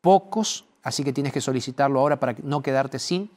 pocos, 0.00 0.64
así 0.82 1.04
que 1.04 1.12
tienes 1.12 1.34
que 1.34 1.42
solicitarlo 1.42 2.00
ahora 2.00 2.18
para 2.18 2.34
no 2.44 2.62
quedarte 2.62 2.98
sin, 2.98 3.30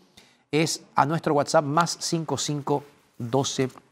es 0.51 0.83
a 0.95 1.05
nuestro 1.05 1.33
WhatsApp 1.33 1.65
más 1.65 1.97
5512 1.99 3.83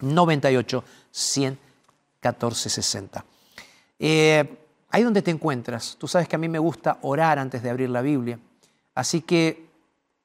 98 0.00 0.84
100 1.10 1.58
14 2.20 2.70
60. 2.70 3.24
ahí 4.90 5.02
donde 5.02 5.22
te 5.22 5.30
encuentras, 5.30 5.96
tú 5.98 6.08
sabes 6.08 6.28
que 6.28 6.36
a 6.36 6.38
mí 6.38 6.48
me 6.48 6.58
gusta 6.58 6.98
orar 7.02 7.38
antes 7.38 7.62
de 7.62 7.70
abrir 7.70 7.90
la 7.90 8.02
Biblia, 8.02 8.38
así 8.94 9.20
que 9.20 9.68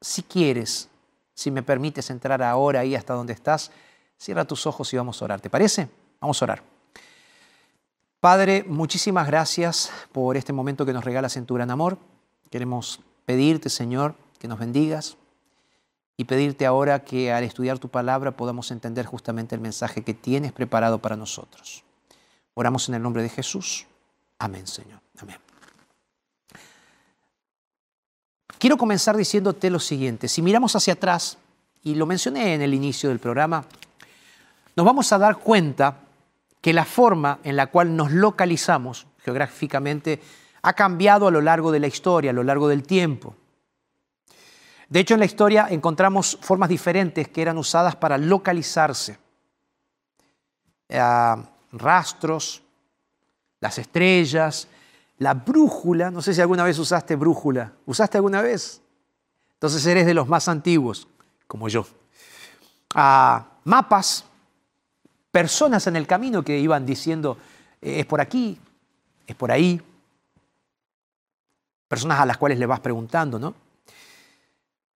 si 0.01 0.23
quieres, 0.23 0.89
si 1.33 1.51
me 1.51 1.63
permites 1.63 2.09
entrar 2.09 2.41
ahora 2.43 2.81
ahí 2.81 2.95
hasta 2.95 3.13
donde 3.13 3.33
estás, 3.33 3.71
cierra 4.17 4.45
tus 4.45 4.65
ojos 4.67 4.93
y 4.93 4.97
vamos 4.97 5.21
a 5.21 5.25
orar. 5.25 5.41
¿Te 5.41 5.49
parece? 5.49 5.89
Vamos 6.19 6.41
a 6.41 6.45
orar. 6.45 6.63
Padre, 8.19 8.63
muchísimas 8.67 9.27
gracias 9.27 9.91
por 10.11 10.37
este 10.37 10.53
momento 10.53 10.85
que 10.85 10.93
nos 10.93 11.03
regalas 11.03 11.35
en 11.35 11.45
tu 11.45 11.55
gran 11.55 11.71
amor. 11.71 11.97
Queremos 12.49 13.01
pedirte, 13.25 13.69
Señor, 13.69 14.15
que 14.39 14.47
nos 14.47 14.59
bendigas, 14.59 15.17
y 16.17 16.25
pedirte 16.25 16.65
ahora 16.65 17.03
que 17.03 17.31
al 17.31 17.43
estudiar 17.43 17.79
tu 17.79 17.89
palabra 17.89 18.31
podamos 18.31 18.71
entender 18.71 19.05
justamente 19.05 19.55
el 19.55 19.61
mensaje 19.61 20.03
que 20.03 20.13
tienes 20.13 20.51
preparado 20.51 20.99
para 20.99 21.15
nosotros. 21.15 21.83
Oramos 22.53 22.87
en 22.89 22.95
el 22.95 23.01
nombre 23.01 23.23
de 23.23 23.29
Jesús. 23.29 23.87
Amén, 24.37 24.67
Señor. 24.67 24.99
Amén. 25.19 25.37
Quiero 28.59 28.77
comenzar 28.77 29.17
diciéndote 29.17 29.69
lo 29.69 29.79
siguiente. 29.79 30.27
Si 30.27 30.41
miramos 30.41 30.75
hacia 30.75 30.93
atrás, 30.93 31.37
y 31.83 31.95
lo 31.95 32.05
mencioné 32.05 32.53
en 32.53 32.61
el 32.61 32.73
inicio 32.73 33.09
del 33.09 33.19
programa, 33.19 33.65
nos 34.75 34.85
vamos 34.85 35.11
a 35.11 35.17
dar 35.17 35.37
cuenta 35.37 35.97
que 36.61 36.73
la 36.73 36.85
forma 36.85 37.39
en 37.43 37.57
la 37.57 37.67
cual 37.67 37.95
nos 37.95 38.11
localizamos 38.11 39.05
geográficamente 39.19 40.21
ha 40.61 40.73
cambiado 40.73 41.27
a 41.27 41.31
lo 41.31 41.41
largo 41.41 41.71
de 41.71 41.81
la 41.81 41.87
historia, 41.87 42.31
a 42.31 42.33
lo 42.33 42.43
largo 42.43 42.69
del 42.69 42.83
tiempo. 42.83 43.35
De 44.89 44.99
hecho, 44.99 45.13
en 45.13 45.19
la 45.19 45.25
historia 45.25 45.67
encontramos 45.69 46.37
formas 46.41 46.69
diferentes 46.69 47.27
que 47.27 47.41
eran 47.41 47.57
usadas 47.57 47.95
para 47.95 48.17
localizarse. 48.17 49.17
Eh, 50.89 51.35
rastros, 51.71 52.61
las 53.59 53.77
estrellas, 53.77 54.67
la 55.17 55.33
brújula. 55.33 56.11
No 56.11 56.21
sé 56.21 56.33
si 56.33 56.41
alguna 56.41 56.63
vez 56.63 56.77
usaste 56.77 57.15
brújula. 57.15 57.73
¿Usaste 57.85 58.17
alguna 58.17 58.41
vez? 58.41 58.81
Entonces 59.53 59.85
eres 59.85 60.05
de 60.05 60.13
los 60.13 60.27
más 60.27 60.47
antiguos, 60.47 61.07
como 61.47 61.69
yo. 61.69 61.85
Ah, 62.93 63.45
mapas, 63.63 64.25
personas 65.31 65.87
en 65.87 65.95
el 65.95 66.05
camino 66.05 66.43
que 66.43 66.59
iban 66.59 66.85
diciendo, 66.85 67.37
eh, 67.81 68.01
es 68.01 68.05
por 68.05 68.21
aquí, 68.21 68.59
es 69.25 69.35
por 69.35 69.51
ahí. 69.51 69.81
Personas 71.87 72.19
a 72.19 72.25
las 72.25 72.37
cuales 72.37 72.59
le 72.59 72.65
vas 72.65 72.81
preguntando, 72.81 73.39
¿no? 73.39 73.62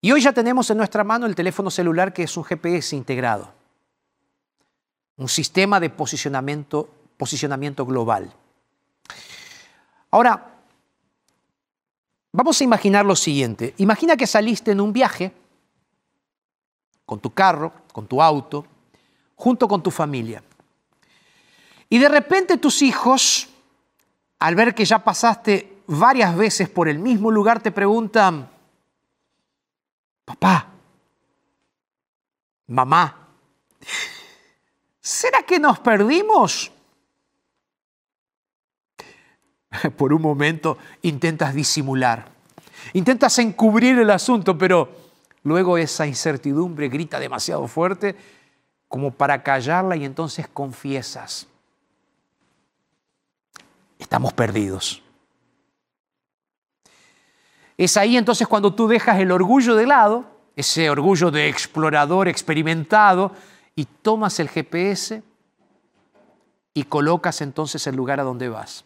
Y 0.08 0.12
hoy 0.14 0.22
ya 0.22 0.32
tenemos 0.32 0.70
en 0.70 0.78
nuestra 0.78 1.04
mano 1.04 1.26
el 1.26 1.36
teléfono 1.36 1.70
celular 1.70 2.14
que 2.14 2.24
es 2.24 2.38
un 2.38 2.46
GPS 2.46 2.96
integrado, 2.96 3.52
un 5.18 5.28
sistema 5.28 5.82
de 5.82 5.90
posicionamiento, 5.90 6.90
posicionamiento 7.18 7.86
global. 7.86 8.32
Ahora, 10.10 10.62
vamos 12.32 12.62
a 12.62 12.64
imaginar 12.64 13.06
lo 13.06 13.18
siguiente. 13.18 13.74
Imagina 13.80 14.16
que 14.16 14.26
saliste 14.26 14.72
en 14.72 14.80
un 14.80 14.94
viaje 14.94 15.34
con 17.06 17.20
tu 17.20 17.34
carro, 17.34 17.74
con 17.92 18.08
tu 18.08 18.22
auto, 18.22 18.66
junto 19.36 19.68
con 19.68 19.84
tu 19.84 19.92
familia. 19.92 20.42
Y 21.90 21.98
de 21.98 22.08
repente 22.08 22.56
tus 22.56 22.82
hijos, 22.82 23.50
al 24.40 24.56
ver 24.56 24.74
que 24.74 24.86
ya 24.86 25.04
pasaste 25.04 25.80
varias 25.86 26.34
veces 26.38 26.70
por 26.70 26.88
el 26.88 26.98
mismo 26.98 27.30
lugar, 27.30 27.62
te 27.62 27.74
preguntan, 27.74 28.52
papá, 30.28 30.68
mamá, 32.68 33.30
¿será 35.00 35.42
que 35.44 35.58
nos 35.58 35.80
perdimos? 35.80 36.70
Por 39.98 40.12
un 40.12 40.22
momento 40.22 40.78
intentas 41.02 41.56
disimular, 41.56 42.30
intentas 42.92 43.40
encubrir 43.40 43.98
el 44.00 44.10
asunto, 44.10 44.58
pero 44.58 44.90
luego 45.44 45.78
esa 45.78 46.06
incertidumbre 46.06 46.90
grita 46.90 47.22
demasiado 47.22 47.66
fuerte 47.70 48.18
como 48.90 49.12
para 49.12 49.44
callarla 49.44 49.96
y 49.96 50.04
entonces 50.04 50.46
confiesas. 50.50 51.48
Estamos 53.98 54.34
perdidos. 54.34 55.07
Es 57.78 57.96
ahí 57.96 58.18
entonces 58.18 58.48
cuando 58.48 58.74
tú 58.74 58.88
dejas 58.88 59.20
el 59.20 59.32
orgullo 59.32 59.76
de 59.76 59.86
lado, 59.86 60.26
ese 60.56 60.90
orgullo 60.90 61.30
de 61.30 61.48
explorador 61.48 62.28
experimentado, 62.28 63.32
y 63.76 63.86
tomas 63.86 64.40
el 64.40 64.50
GPS 64.50 65.22
y 66.74 66.84
colocas 66.86 67.42
entonces 67.42 67.86
el 67.86 67.96
lugar 67.96 68.20
a 68.20 68.24
donde 68.24 68.50
vas. 68.50 68.84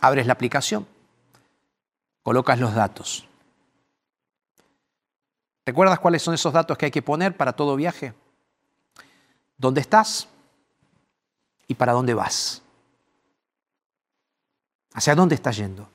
Abres 0.00 0.26
la 0.26 0.32
aplicación, 0.32 0.86
colocas 2.22 2.60
los 2.60 2.72
datos. 2.72 3.26
¿Recuerdas 5.66 5.98
cuáles 5.98 6.22
son 6.22 6.34
esos 6.34 6.52
datos 6.52 6.78
que 6.78 6.86
hay 6.86 6.90
que 6.92 7.02
poner 7.02 7.36
para 7.36 7.52
todo 7.52 7.74
viaje? 7.74 8.14
¿Dónde 9.58 9.80
estás? 9.80 10.28
¿Y 11.66 11.74
para 11.74 11.92
dónde 11.92 12.14
vas? 12.14 12.62
¿Hacia 14.94 15.16
dónde 15.16 15.34
estás 15.34 15.56
yendo? 15.56 15.88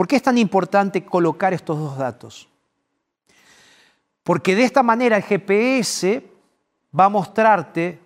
¿Por 0.00 0.08
qué 0.08 0.16
es 0.16 0.22
tan 0.22 0.38
importante 0.38 1.04
colocar 1.04 1.52
estos 1.52 1.78
dos 1.78 1.98
datos? 1.98 2.48
Porque 4.22 4.54
de 4.54 4.64
esta 4.64 4.82
manera 4.82 5.18
el 5.18 5.22
GPS 5.22 6.26
va 6.98 7.04
a 7.04 7.08
mostrarte 7.10 8.00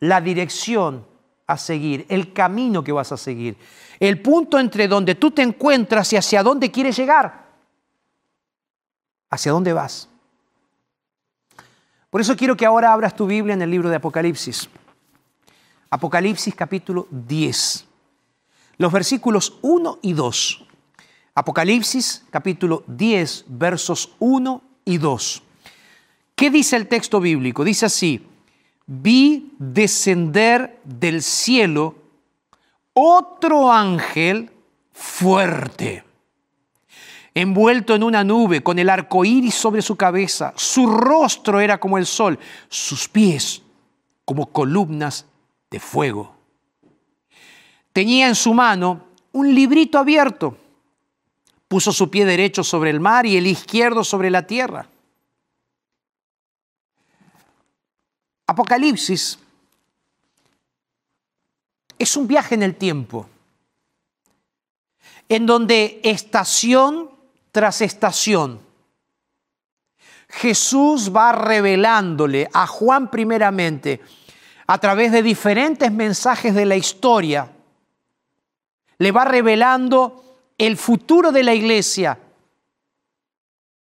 la 0.00 0.20
dirección 0.20 1.06
a 1.46 1.56
seguir, 1.56 2.04
el 2.10 2.34
camino 2.34 2.84
que 2.84 2.92
vas 2.92 3.10
a 3.10 3.16
seguir, 3.16 3.56
el 3.98 4.20
punto 4.20 4.58
entre 4.58 4.86
donde 4.86 5.14
tú 5.14 5.30
te 5.30 5.40
encuentras 5.40 6.12
y 6.12 6.18
hacia 6.18 6.42
dónde 6.42 6.70
quieres 6.70 6.94
llegar. 6.94 7.46
¿Hacia 9.30 9.52
dónde 9.52 9.72
vas? 9.72 10.10
Por 12.10 12.20
eso 12.20 12.36
quiero 12.36 12.54
que 12.54 12.66
ahora 12.66 12.92
abras 12.92 13.16
tu 13.16 13.26
Biblia 13.26 13.54
en 13.54 13.62
el 13.62 13.70
libro 13.70 13.88
de 13.88 13.96
Apocalipsis. 13.96 14.68
Apocalipsis 15.88 16.54
capítulo 16.54 17.08
10. 17.10 17.86
Los 18.76 18.92
versículos 18.92 19.58
1 19.62 20.00
y 20.02 20.12
2. 20.12 20.66
Apocalipsis 21.36 22.24
capítulo 22.30 22.84
10, 22.86 23.46
versos 23.48 24.14
1 24.20 24.62
y 24.84 24.98
2. 24.98 25.42
¿Qué 26.36 26.48
dice 26.48 26.76
el 26.76 26.86
texto 26.86 27.20
bíblico? 27.20 27.64
Dice 27.64 27.86
así, 27.86 28.24
vi 28.86 29.52
descender 29.58 30.78
del 30.84 31.22
cielo 31.22 31.96
otro 32.92 33.72
ángel 33.72 34.52
fuerte, 34.92 36.04
envuelto 37.34 37.96
en 37.96 38.04
una 38.04 38.22
nube, 38.22 38.62
con 38.62 38.78
el 38.78 38.88
arco 38.88 39.24
iris 39.24 39.56
sobre 39.56 39.82
su 39.82 39.96
cabeza. 39.96 40.52
Su 40.54 40.86
rostro 40.86 41.58
era 41.58 41.78
como 41.78 41.98
el 41.98 42.06
sol, 42.06 42.38
sus 42.68 43.08
pies 43.08 43.60
como 44.24 44.46
columnas 44.46 45.26
de 45.68 45.80
fuego. 45.80 46.36
Tenía 47.92 48.28
en 48.28 48.36
su 48.36 48.54
mano 48.54 49.06
un 49.32 49.52
librito 49.52 49.98
abierto 49.98 50.58
Puso 51.74 51.92
su 51.92 52.08
pie 52.08 52.24
derecho 52.24 52.62
sobre 52.62 52.90
el 52.90 53.00
mar 53.00 53.26
y 53.26 53.36
el 53.36 53.48
izquierdo 53.48 54.04
sobre 54.04 54.30
la 54.30 54.46
tierra. 54.46 54.86
Apocalipsis 58.46 59.40
es 61.98 62.16
un 62.16 62.28
viaje 62.28 62.54
en 62.54 62.62
el 62.62 62.76
tiempo, 62.76 63.28
en 65.28 65.46
donde 65.46 66.00
estación 66.04 67.10
tras 67.50 67.80
estación, 67.80 68.60
Jesús 70.28 71.10
va 71.12 71.32
revelándole 71.32 72.48
a 72.52 72.68
Juan 72.68 73.10
primeramente, 73.10 74.00
a 74.68 74.78
través 74.78 75.10
de 75.10 75.24
diferentes 75.24 75.90
mensajes 75.90 76.54
de 76.54 76.66
la 76.66 76.76
historia, 76.76 77.50
le 78.98 79.10
va 79.10 79.24
revelando 79.24 80.20
el 80.58 80.76
futuro 80.76 81.32
de 81.32 81.42
la 81.42 81.54
iglesia, 81.54 82.18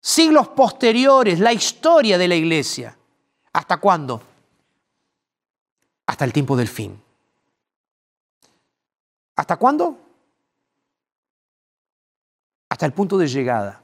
siglos 0.01 0.49
posteriores, 0.49 1.39
la 1.39 1.53
historia 1.53 2.17
de 2.17 2.27
la 2.27 2.35
iglesia. 2.35 2.97
¿Hasta 3.53 3.77
cuándo? 3.77 4.21
Hasta 6.05 6.25
el 6.25 6.33
tiempo 6.33 6.55
del 6.55 6.67
fin. 6.67 7.01
¿Hasta 9.35 9.57
cuándo? 9.57 9.97
Hasta 12.69 12.85
el 12.85 12.93
punto 12.93 13.17
de 13.17 13.27
llegada. 13.27 13.81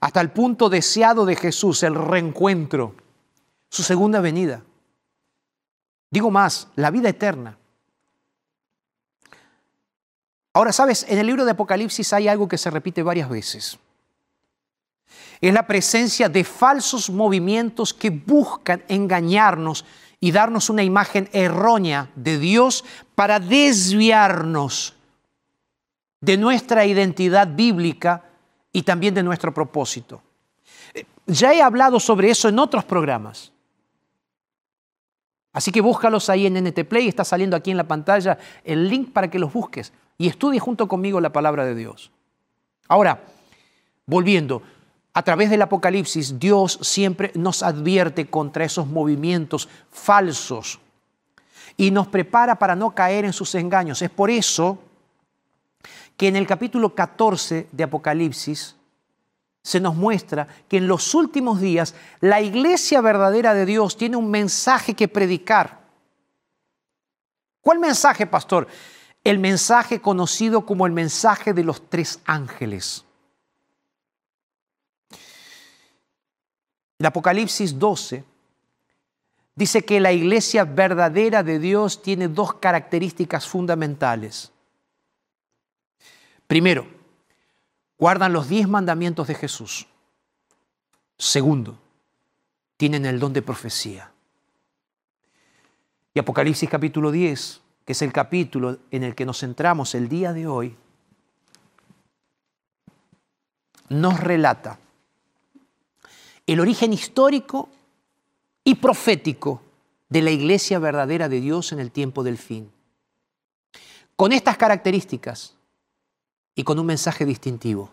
Hasta 0.00 0.20
el 0.20 0.30
punto 0.30 0.68
deseado 0.68 1.24
de 1.24 1.36
Jesús, 1.36 1.82
el 1.82 1.94
reencuentro, 1.94 2.94
su 3.68 3.82
segunda 3.82 4.20
venida. 4.20 4.62
Digo 6.10 6.30
más, 6.30 6.68
la 6.76 6.90
vida 6.90 7.08
eterna. 7.08 7.58
Ahora, 10.56 10.72
sabes, 10.72 11.04
en 11.06 11.18
el 11.18 11.26
libro 11.26 11.44
de 11.44 11.50
Apocalipsis 11.50 12.14
hay 12.14 12.28
algo 12.28 12.48
que 12.48 12.56
se 12.56 12.70
repite 12.70 13.02
varias 13.02 13.28
veces. 13.28 13.78
Es 15.38 15.52
la 15.52 15.66
presencia 15.66 16.30
de 16.30 16.44
falsos 16.44 17.10
movimientos 17.10 17.92
que 17.92 18.08
buscan 18.08 18.82
engañarnos 18.88 19.84
y 20.18 20.32
darnos 20.32 20.70
una 20.70 20.82
imagen 20.82 21.28
errónea 21.34 22.10
de 22.14 22.38
Dios 22.38 22.86
para 23.14 23.38
desviarnos 23.38 24.96
de 26.22 26.38
nuestra 26.38 26.86
identidad 26.86 27.54
bíblica 27.54 28.24
y 28.72 28.80
también 28.80 29.12
de 29.12 29.22
nuestro 29.22 29.52
propósito. 29.52 30.22
Ya 31.26 31.52
he 31.52 31.60
hablado 31.60 32.00
sobre 32.00 32.30
eso 32.30 32.48
en 32.48 32.58
otros 32.58 32.86
programas. 32.86 33.52
Así 35.52 35.70
que 35.70 35.82
búscalos 35.82 36.30
ahí 36.30 36.46
en 36.46 36.54
NT 36.64 36.86
Play, 36.88 37.08
está 37.08 37.24
saliendo 37.24 37.58
aquí 37.58 37.70
en 37.70 37.76
la 37.76 37.86
pantalla 37.86 38.38
el 38.64 38.88
link 38.88 39.12
para 39.12 39.28
que 39.28 39.38
los 39.38 39.52
busques 39.52 39.92
y 40.18 40.28
estudie 40.28 40.60
junto 40.60 40.88
conmigo 40.88 41.20
la 41.20 41.32
palabra 41.32 41.64
de 41.64 41.74
Dios. 41.74 42.10
Ahora, 42.88 43.22
volviendo, 44.06 44.62
a 45.12 45.22
través 45.22 45.50
del 45.50 45.62
Apocalipsis 45.62 46.38
Dios 46.38 46.78
siempre 46.82 47.32
nos 47.34 47.62
advierte 47.62 48.26
contra 48.26 48.64
esos 48.64 48.86
movimientos 48.86 49.68
falsos 49.90 50.78
y 51.76 51.90
nos 51.90 52.06
prepara 52.06 52.58
para 52.58 52.76
no 52.76 52.94
caer 52.94 53.24
en 53.24 53.32
sus 53.32 53.54
engaños. 53.54 54.02
Es 54.02 54.10
por 54.10 54.30
eso 54.30 54.78
que 56.16 56.28
en 56.28 56.36
el 56.36 56.46
capítulo 56.46 56.94
14 56.94 57.68
de 57.72 57.84
Apocalipsis 57.84 58.76
se 59.62 59.80
nos 59.80 59.96
muestra 59.96 60.46
que 60.68 60.76
en 60.76 60.86
los 60.86 61.14
últimos 61.14 61.60
días 61.60 61.94
la 62.20 62.40
iglesia 62.40 63.00
verdadera 63.00 63.52
de 63.52 63.66
Dios 63.66 63.96
tiene 63.96 64.16
un 64.16 64.30
mensaje 64.30 64.94
que 64.94 65.08
predicar. 65.08 65.80
¿Cuál 67.60 67.80
mensaje, 67.80 68.26
pastor? 68.26 68.68
El 69.30 69.40
mensaje 69.40 70.00
conocido 70.00 70.64
como 70.64 70.86
el 70.86 70.92
mensaje 70.92 71.52
de 71.52 71.64
los 71.64 71.90
tres 71.90 72.20
ángeles. 72.26 73.04
El 76.96 77.06
Apocalipsis 77.06 77.76
12 77.76 78.22
dice 79.56 79.84
que 79.84 79.98
la 79.98 80.12
iglesia 80.12 80.64
verdadera 80.64 81.42
de 81.42 81.58
Dios 81.58 82.02
tiene 82.02 82.28
dos 82.28 82.54
características 82.54 83.48
fundamentales. 83.48 84.52
Primero, 86.46 86.86
guardan 87.98 88.32
los 88.32 88.48
diez 88.48 88.68
mandamientos 88.68 89.26
de 89.26 89.34
Jesús. 89.34 89.88
Segundo, 91.18 91.76
tienen 92.76 93.04
el 93.04 93.18
don 93.18 93.32
de 93.32 93.42
profecía. 93.42 94.12
Y 96.14 96.20
Apocalipsis 96.20 96.70
capítulo 96.70 97.10
10 97.10 97.65
que 97.86 97.92
es 97.92 98.02
el 98.02 98.12
capítulo 98.12 98.78
en 98.90 99.04
el 99.04 99.14
que 99.14 99.24
nos 99.24 99.38
centramos 99.38 99.94
el 99.94 100.08
día 100.08 100.32
de 100.32 100.48
hoy, 100.48 100.76
nos 103.88 104.18
relata 104.18 104.80
el 106.48 106.58
origen 106.58 106.92
histórico 106.92 107.68
y 108.64 108.74
profético 108.74 109.62
de 110.08 110.20
la 110.20 110.32
iglesia 110.32 110.80
verdadera 110.80 111.28
de 111.28 111.40
Dios 111.40 111.70
en 111.70 111.78
el 111.78 111.92
tiempo 111.92 112.24
del 112.24 112.38
fin. 112.38 112.70
Con 114.16 114.32
estas 114.32 114.56
características 114.56 115.54
y 116.56 116.64
con 116.64 116.80
un 116.80 116.86
mensaje 116.86 117.24
distintivo. 117.24 117.90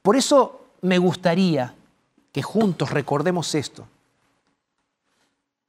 Por 0.00 0.16
eso 0.16 0.68
me 0.80 0.96
gustaría 0.96 1.74
que 2.32 2.42
juntos 2.42 2.90
recordemos 2.90 3.54
esto. 3.54 3.86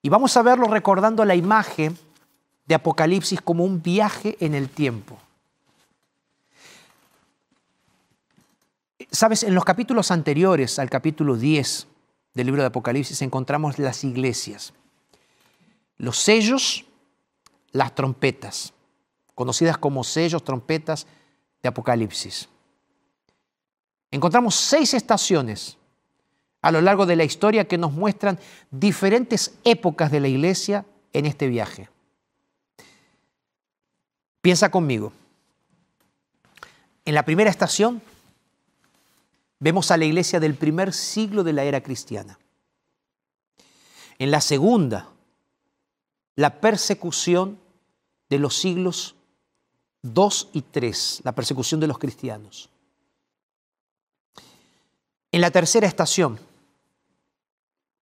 Y 0.02 0.08
vamos 0.08 0.38
a 0.38 0.44
verlo 0.44 0.68
recordando 0.68 1.26
la 1.26 1.36
imagen 1.36 1.98
de 2.66 2.76
Apocalipsis 2.76 3.42
como 3.42 3.64
un 3.66 3.82
viaje 3.82 4.38
en 4.40 4.56
el 4.56 4.70
tiempo. 4.70 5.20
Sabes, 9.12 9.44
en 9.44 9.54
los 9.54 9.66
capítulos 9.66 10.12
anteriores 10.12 10.80
al 10.80 10.90
capítulo 10.90 11.36
10 11.36 11.88
del 12.34 12.46
libro 12.48 12.62
de 12.62 12.68
Apocalipsis 12.68 13.22
encontramos 13.22 13.78
las 13.80 14.04
iglesias, 14.04 14.74
los 15.98 16.18
sellos, 16.18 16.86
las 17.72 17.94
trompetas, 17.94 18.74
conocidas 19.36 19.78
como 19.78 20.04
sellos, 20.04 20.44
trompetas 20.44 21.06
de 21.62 21.70
Apocalipsis. 21.70 22.50
Encontramos 24.10 24.56
seis 24.56 24.94
estaciones 24.94 25.78
a 26.62 26.72
lo 26.72 26.82
largo 26.82 27.06
de 27.06 27.16
la 27.16 27.24
historia 27.24 27.68
que 27.68 27.78
nos 27.78 27.92
muestran 27.92 28.40
diferentes 28.72 29.54
épocas 29.64 30.12
de 30.12 30.22
la 30.22 30.28
iglesia 30.28 30.86
en 31.12 31.26
este 31.26 31.48
viaje. 31.48 31.90
Piensa 34.44 34.70
conmigo. 34.70 35.14
En 37.06 37.16
la 37.16 37.24
primera 37.24 37.50
estación 37.50 38.02
vemos 39.58 39.90
a 39.90 39.96
la 39.96 40.04
iglesia 40.04 40.42
del 40.42 40.56
primer 40.56 40.92
siglo 40.92 41.46
de 41.46 41.54
la 41.54 41.64
era 41.64 41.82
cristiana. 41.82 42.38
En 44.20 44.32
la 44.32 44.42
segunda, 44.42 45.08
la 46.36 46.60
persecución 46.60 47.58
de 48.30 48.38
los 48.38 48.58
siglos 48.58 49.16
2 50.02 50.50
y 50.52 50.62
3, 50.64 51.22
la 51.24 51.34
persecución 51.34 51.80
de 51.80 51.88
los 51.88 51.98
cristianos. 51.98 52.70
En 55.32 55.40
la 55.40 55.52
tercera 55.52 55.88
estación, 55.88 56.38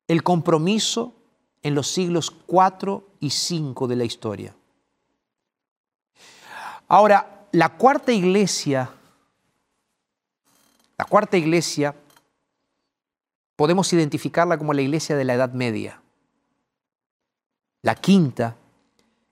el 0.07 0.23
compromiso 0.23 1.13
en 1.61 1.75
los 1.75 1.85
siglos 1.85 2.31
4 2.31 3.07
y 3.19 3.29
5 3.29 3.87
de 3.87 3.95
la 3.95 4.05
historia. 4.05 4.55
Ahora, 6.93 7.47
la 7.53 7.69
cuarta 7.69 8.11
iglesia, 8.11 8.89
la 10.97 11.05
cuarta 11.05 11.37
iglesia, 11.37 11.95
podemos 13.55 13.93
identificarla 13.93 14.57
como 14.57 14.73
la 14.73 14.81
iglesia 14.81 15.15
de 15.15 15.23
la 15.23 15.35
Edad 15.35 15.53
Media. 15.53 16.01
La 17.81 17.95
quinta 17.95 18.57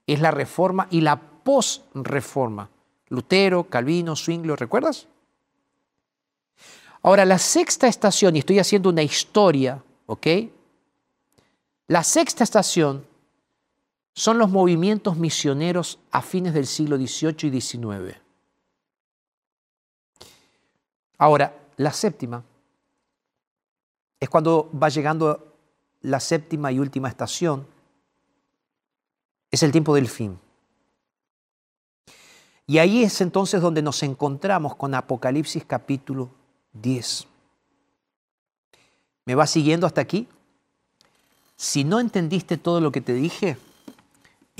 es 0.06 0.22
la 0.22 0.30
reforma 0.30 0.88
y 0.90 1.02
la 1.02 1.20
posreforma. 1.20 2.70
Lutero, 3.10 3.64
Calvino, 3.64 4.16
Zwingli, 4.16 4.54
¿recuerdas? 4.54 5.06
Ahora, 7.02 7.26
la 7.26 7.36
sexta 7.36 7.88
estación, 7.88 8.36
y 8.36 8.38
estoy 8.38 8.58
haciendo 8.58 8.88
una 8.88 9.02
historia, 9.02 9.84
¿ok? 10.06 10.26
La 11.88 12.04
sexta 12.04 12.42
estación 12.42 13.04
son 14.14 14.38
los 14.38 14.50
movimientos 14.50 15.16
misioneros 15.16 15.98
a 16.10 16.22
fines 16.22 16.54
del 16.54 16.66
siglo 16.66 16.96
XVIII 16.96 17.48
y 17.48 17.60
XIX. 17.60 18.16
Ahora, 21.18 21.54
la 21.76 21.92
séptima 21.92 22.42
es 24.18 24.28
cuando 24.28 24.70
va 24.72 24.88
llegando 24.88 25.54
la 26.02 26.20
séptima 26.20 26.72
y 26.72 26.78
última 26.78 27.08
estación, 27.08 27.66
es 29.50 29.62
el 29.62 29.72
tiempo 29.72 29.94
del 29.94 30.08
fin. 30.08 30.38
Y 32.66 32.78
ahí 32.78 33.02
es 33.02 33.20
entonces 33.20 33.60
donde 33.60 33.82
nos 33.82 34.02
encontramos 34.02 34.76
con 34.76 34.94
Apocalipsis 34.94 35.64
capítulo 35.66 36.30
10. 36.74 37.26
¿Me 39.24 39.34
va 39.34 39.46
siguiendo 39.46 39.86
hasta 39.86 40.00
aquí? 40.00 40.28
Si 41.56 41.84
no 41.84 41.98
entendiste 41.98 42.56
todo 42.56 42.80
lo 42.80 42.92
que 42.92 43.00
te 43.00 43.12
dije, 43.12 43.56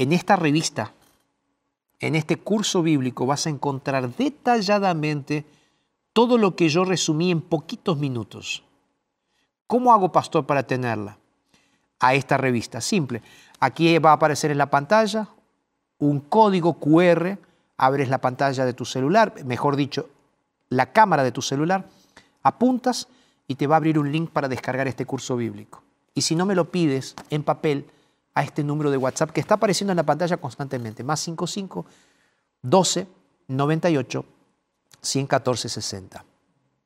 en 0.01 0.15
esta 0.15 0.35
revista, 0.35 0.95
en 1.99 2.15
este 2.15 2.39
curso 2.39 2.83
bíblico, 2.83 3.27
vas 3.27 3.47
a 3.47 3.51
encontrar 3.51 4.09
detalladamente 4.17 5.45
todo 6.15 6.39
lo 6.39 6.57
que 6.57 6.71
yo 6.71 6.87
resumí 6.87 7.31
en 7.31 7.43
poquitos 7.43 7.99
minutos. 7.99 8.65
¿Cómo 9.67 9.93
hago, 9.93 10.11
pastor, 10.11 10.47
para 10.47 10.63
tenerla? 10.63 11.19
A 11.99 12.15
esta 12.15 12.39
revista. 12.39 12.81
Simple. 12.81 13.21
Aquí 13.61 13.99
va 13.99 14.13
a 14.13 14.15
aparecer 14.15 14.51
en 14.51 14.57
la 14.57 14.71
pantalla 14.71 15.29
un 15.99 16.21
código 16.21 16.81
QR. 16.81 17.37
Abres 17.77 18.09
la 18.09 18.23
pantalla 18.23 18.65
de 18.65 18.73
tu 18.73 18.87
celular, 18.87 19.35
mejor 19.45 19.77
dicho, 19.77 20.09
la 20.71 20.93
cámara 20.93 21.25
de 21.25 21.33
tu 21.33 21.43
celular, 21.43 21.87
apuntas 22.43 23.07
y 23.47 23.57
te 23.57 23.67
va 23.67 23.75
a 23.75 23.77
abrir 23.77 23.99
un 23.99 24.11
link 24.11 24.31
para 24.31 24.49
descargar 24.49 24.89
este 24.89 25.05
curso 25.05 25.37
bíblico. 25.37 25.83
Y 26.15 26.23
si 26.23 26.37
no 26.37 26.47
me 26.47 26.55
lo 26.55 26.71
pides 26.71 27.17
en 27.29 27.43
papel, 27.43 27.85
a 28.35 28.43
este 28.43 28.63
número 28.63 28.91
de 28.91 28.97
WhatsApp 28.97 29.31
que 29.31 29.41
está 29.41 29.55
apareciendo 29.55 29.93
en 29.93 29.97
la 29.97 30.05
pantalla 30.05 30.37
constantemente, 30.37 31.03
más 31.03 31.21
55 31.21 31.87
12 32.63 33.07
98 33.49 34.25
114 35.01 35.69
60. 35.69 36.25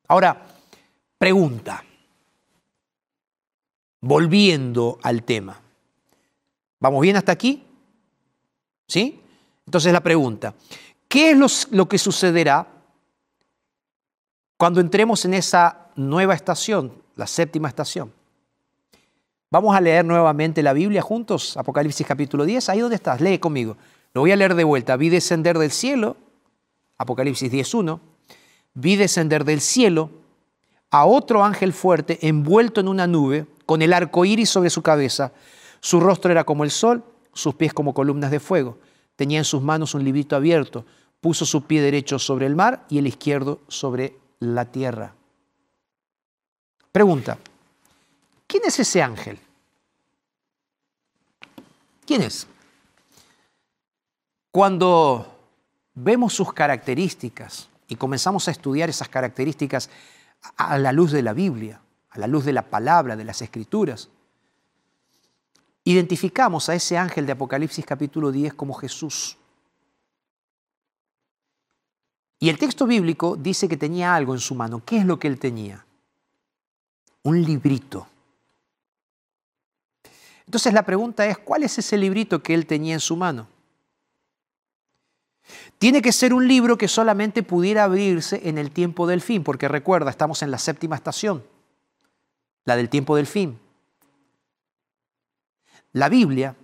Ahora, 0.07 0.45
pregunta, 1.17 1.83
volviendo 4.01 4.99
al 5.01 5.23
tema. 5.23 5.59
¿Vamos 6.79 7.01
bien 7.01 7.15
hasta 7.15 7.31
aquí? 7.31 7.63
¿Sí? 8.87 9.21
Entonces 9.65 9.91
la 9.91 10.01
pregunta, 10.01 10.53
¿qué 11.07 11.31
es 11.31 11.71
lo, 11.71 11.89
que 11.89 11.97
sucederá 11.97 12.67
cuando 14.57 14.79
entremos 14.79 15.25
en 15.25 15.33
esa 15.33 15.89
nueva 15.95 16.35
estación, 16.35 17.01
la 17.15 17.25
séptima 17.25 17.67
estación? 17.67 18.13
Vamos 19.55 19.73
a 19.73 19.79
leer 19.79 20.03
nuevamente 20.03 20.61
la 20.61 20.73
Biblia 20.73 21.01
juntos, 21.01 21.55
Apocalipsis 21.55 22.05
capítulo 22.05 22.43
10. 22.43 22.67
Ahí 22.67 22.81
donde 22.81 22.97
estás, 22.97 23.21
lee 23.21 23.39
conmigo. 23.39 23.77
Lo 24.13 24.19
voy 24.19 24.33
a 24.33 24.35
leer 24.35 24.53
de 24.53 24.65
vuelta. 24.65 24.97
Vi 24.97 25.07
descender 25.07 25.57
del 25.57 25.71
cielo, 25.71 26.17
Apocalipsis 26.97 27.49
10.1. 27.49 28.01
Vi 28.73 28.97
descender 28.97 29.45
del 29.45 29.61
cielo 29.61 30.09
a 30.91 31.05
otro 31.05 31.41
ángel 31.41 31.71
fuerte 31.71 32.19
envuelto 32.27 32.81
en 32.81 32.89
una 32.89 33.07
nube, 33.07 33.45
con 33.65 33.81
el 33.81 33.93
arco 33.93 34.25
iris 34.25 34.49
sobre 34.49 34.69
su 34.69 34.81
cabeza. 34.81 35.31
Su 35.79 36.01
rostro 36.01 36.31
era 36.31 36.43
como 36.43 36.65
el 36.65 36.69
sol, 36.69 37.05
sus 37.31 37.55
pies 37.55 37.73
como 37.73 37.93
columnas 37.93 38.31
de 38.31 38.41
fuego. 38.41 38.77
Tenía 39.15 39.37
en 39.37 39.45
sus 39.45 39.61
manos 39.61 39.95
un 39.95 40.03
librito 40.03 40.35
abierto. 40.35 40.85
Puso 41.21 41.45
su 41.45 41.63
pie 41.63 41.81
derecho 41.81 42.19
sobre 42.19 42.45
el 42.45 42.57
mar 42.57 42.85
y 42.89 42.97
el 42.97 43.07
izquierdo 43.07 43.61
sobre 43.69 44.17
la 44.39 44.65
tierra. 44.65 45.15
Pregunta, 46.91 47.37
¿quién 48.47 48.63
es 48.65 48.77
ese 48.81 49.01
ángel? 49.01 49.39
¿Quién 52.05 52.21
es? 52.21 52.47
Cuando 54.51 55.35
vemos 55.93 56.33
sus 56.33 56.53
características 56.53 57.67
y 57.87 57.95
comenzamos 57.95 58.47
a 58.47 58.51
estudiar 58.51 58.89
esas 58.89 59.09
características 59.09 59.89
a 60.57 60.77
la 60.77 60.91
luz 60.91 61.11
de 61.11 61.23
la 61.23 61.33
Biblia, 61.33 61.81
a 62.09 62.19
la 62.19 62.27
luz 62.27 62.45
de 62.45 62.53
la 62.53 62.61
palabra, 62.61 63.15
de 63.15 63.25
las 63.25 63.41
escrituras, 63.41 64.09
identificamos 65.83 66.69
a 66.69 66.75
ese 66.75 66.97
ángel 66.97 67.25
de 67.25 67.33
Apocalipsis 67.33 67.85
capítulo 67.85 68.31
10 68.31 68.53
como 68.53 68.73
Jesús. 68.73 69.37
Y 72.39 72.49
el 72.49 72.57
texto 72.57 72.85
bíblico 72.85 73.35
dice 73.35 73.67
que 73.67 73.77
tenía 73.77 74.13
algo 74.13 74.33
en 74.33 74.39
su 74.39 74.55
mano. 74.55 74.83
¿Qué 74.85 74.97
es 74.97 75.05
lo 75.05 75.17
que 75.17 75.27
él 75.27 75.39
tenía? 75.39 75.85
Un 77.23 77.41
librito. 77.41 78.07
Entonces 80.45 80.73
la 80.73 80.83
pregunta 80.83 81.25
es, 81.25 81.37
¿cuál 81.37 81.63
es 81.63 81.77
ese 81.77 81.97
librito 81.97 82.41
que 82.41 82.53
él 82.53 82.65
tenía 82.65 82.93
en 82.93 82.99
su 82.99 83.15
mano? 83.15 83.47
Tiene 85.77 86.01
que 86.01 86.11
ser 86.11 86.33
un 86.33 86.47
libro 86.47 86.77
que 86.77 86.87
solamente 86.87 87.43
pudiera 87.43 87.83
abrirse 87.83 88.47
en 88.47 88.57
el 88.57 88.71
tiempo 88.71 89.07
del 89.07 89.21
fin, 89.21 89.43
porque 89.43 89.67
recuerda, 89.67 90.09
estamos 90.09 90.41
en 90.41 90.51
la 90.51 90.57
séptima 90.57 90.95
estación, 90.95 91.43
la 92.63 92.75
del 92.75 92.89
tiempo 92.89 93.15
del 93.15 93.27
fin. 93.27 93.59
La 95.91 96.09
Biblia 96.09 96.55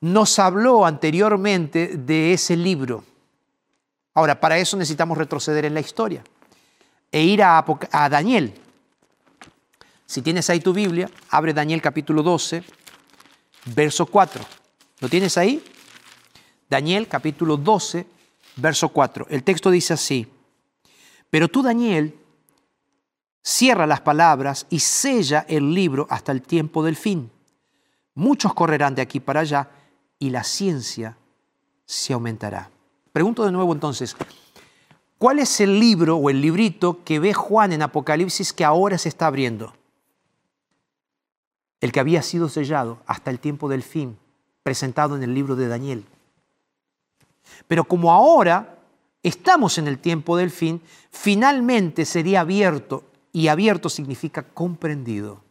nos 0.00 0.38
habló 0.38 0.84
anteriormente 0.84 1.96
de 1.96 2.32
ese 2.32 2.56
libro. 2.56 3.04
Ahora, 4.14 4.40
para 4.40 4.58
eso 4.58 4.76
necesitamos 4.76 5.16
retroceder 5.16 5.64
en 5.64 5.74
la 5.74 5.80
historia 5.80 6.24
e 7.12 7.22
ir 7.22 7.42
a, 7.42 7.64
a 7.92 8.08
Daniel, 8.08 8.54
si 10.10 10.22
tienes 10.22 10.50
ahí 10.50 10.58
tu 10.58 10.72
Biblia, 10.72 11.08
abre 11.28 11.54
Daniel 11.54 11.80
capítulo 11.80 12.24
12, 12.24 12.64
verso 13.66 14.06
4. 14.06 14.44
¿Lo 14.98 15.08
tienes 15.08 15.38
ahí? 15.38 15.62
Daniel 16.68 17.06
capítulo 17.06 17.56
12, 17.56 18.04
verso 18.56 18.88
4. 18.88 19.28
El 19.30 19.44
texto 19.44 19.70
dice 19.70 19.92
así, 19.92 20.26
pero 21.30 21.46
tú 21.46 21.62
Daniel, 21.62 22.18
cierra 23.40 23.86
las 23.86 24.00
palabras 24.00 24.66
y 24.68 24.80
sella 24.80 25.46
el 25.48 25.72
libro 25.72 26.08
hasta 26.10 26.32
el 26.32 26.42
tiempo 26.42 26.82
del 26.82 26.96
fin. 26.96 27.30
Muchos 28.16 28.52
correrán 28.52 28.96
de 28.96 29.02
aquí 29.02 29.20
para 29.20 29.42
allá 29.42 29.70
y 30.18 30.30
la 30.30 30.42
ciencia 30.42 31.16
se 31.86 32.14
aumentará. 32.14 32.68
Pregunto 33.12 33.44
de 33.44 33.52
nuevo 33.52 33.72
entonces, 33.72 34.16
¿cuál 35.18 35.38
es 35.38 35.60
el 35.60 35.78
libro 35.78 36.16
o 36.16 36.30
el 36.30 36.40
librito 36.40 37.04
que 37.04 37.20
ve 37.20 37.32
Juan 37.32 37.72
en 37.72 37.82
Apocalipsis 37.82 38.52
que 38.52 38.64
ahora 38.64 38.98
se 38.98 39.08
está 39.08 39.28
abriendo? 39.28 39.72
El 41.80 41.92
que 41.92 42.00
había 42.00 42.22
sido 42.22 42.48
sellado 42.48 42.98
hasta 43.06 43.30
el 43.30 43.40
tiempo 43.40 43.68
del 43.68 43.82
fin, 43.82 44.18
presentado 44.62 45.16
en 45.16 45.22
el 45.22 45.34
libro 45.34 45.56
de 45.56 45.68
Daniel. 45.68 46.04
Pero 47.68 47.84
como 47.84 48.12
ahora 48.12 48.78
estamos 49.22 49.78
en 49.78 49.88
el 49.88 49.98
tiempo 49.98 50.36
del 50.36 50.50
fin, 50.50 50.80
finalmente 51.10 52.04
sería 52.04 52.40
abierto, 52.40 53.04
y 53.32 53.48
abierto 53.48 53.88
significa 53.88 54.42
comprendido. 54.42 55.42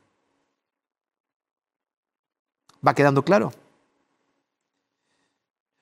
¿Va 2.86 2.94
quedando 2.94 3.24
claro? 3.24 3.52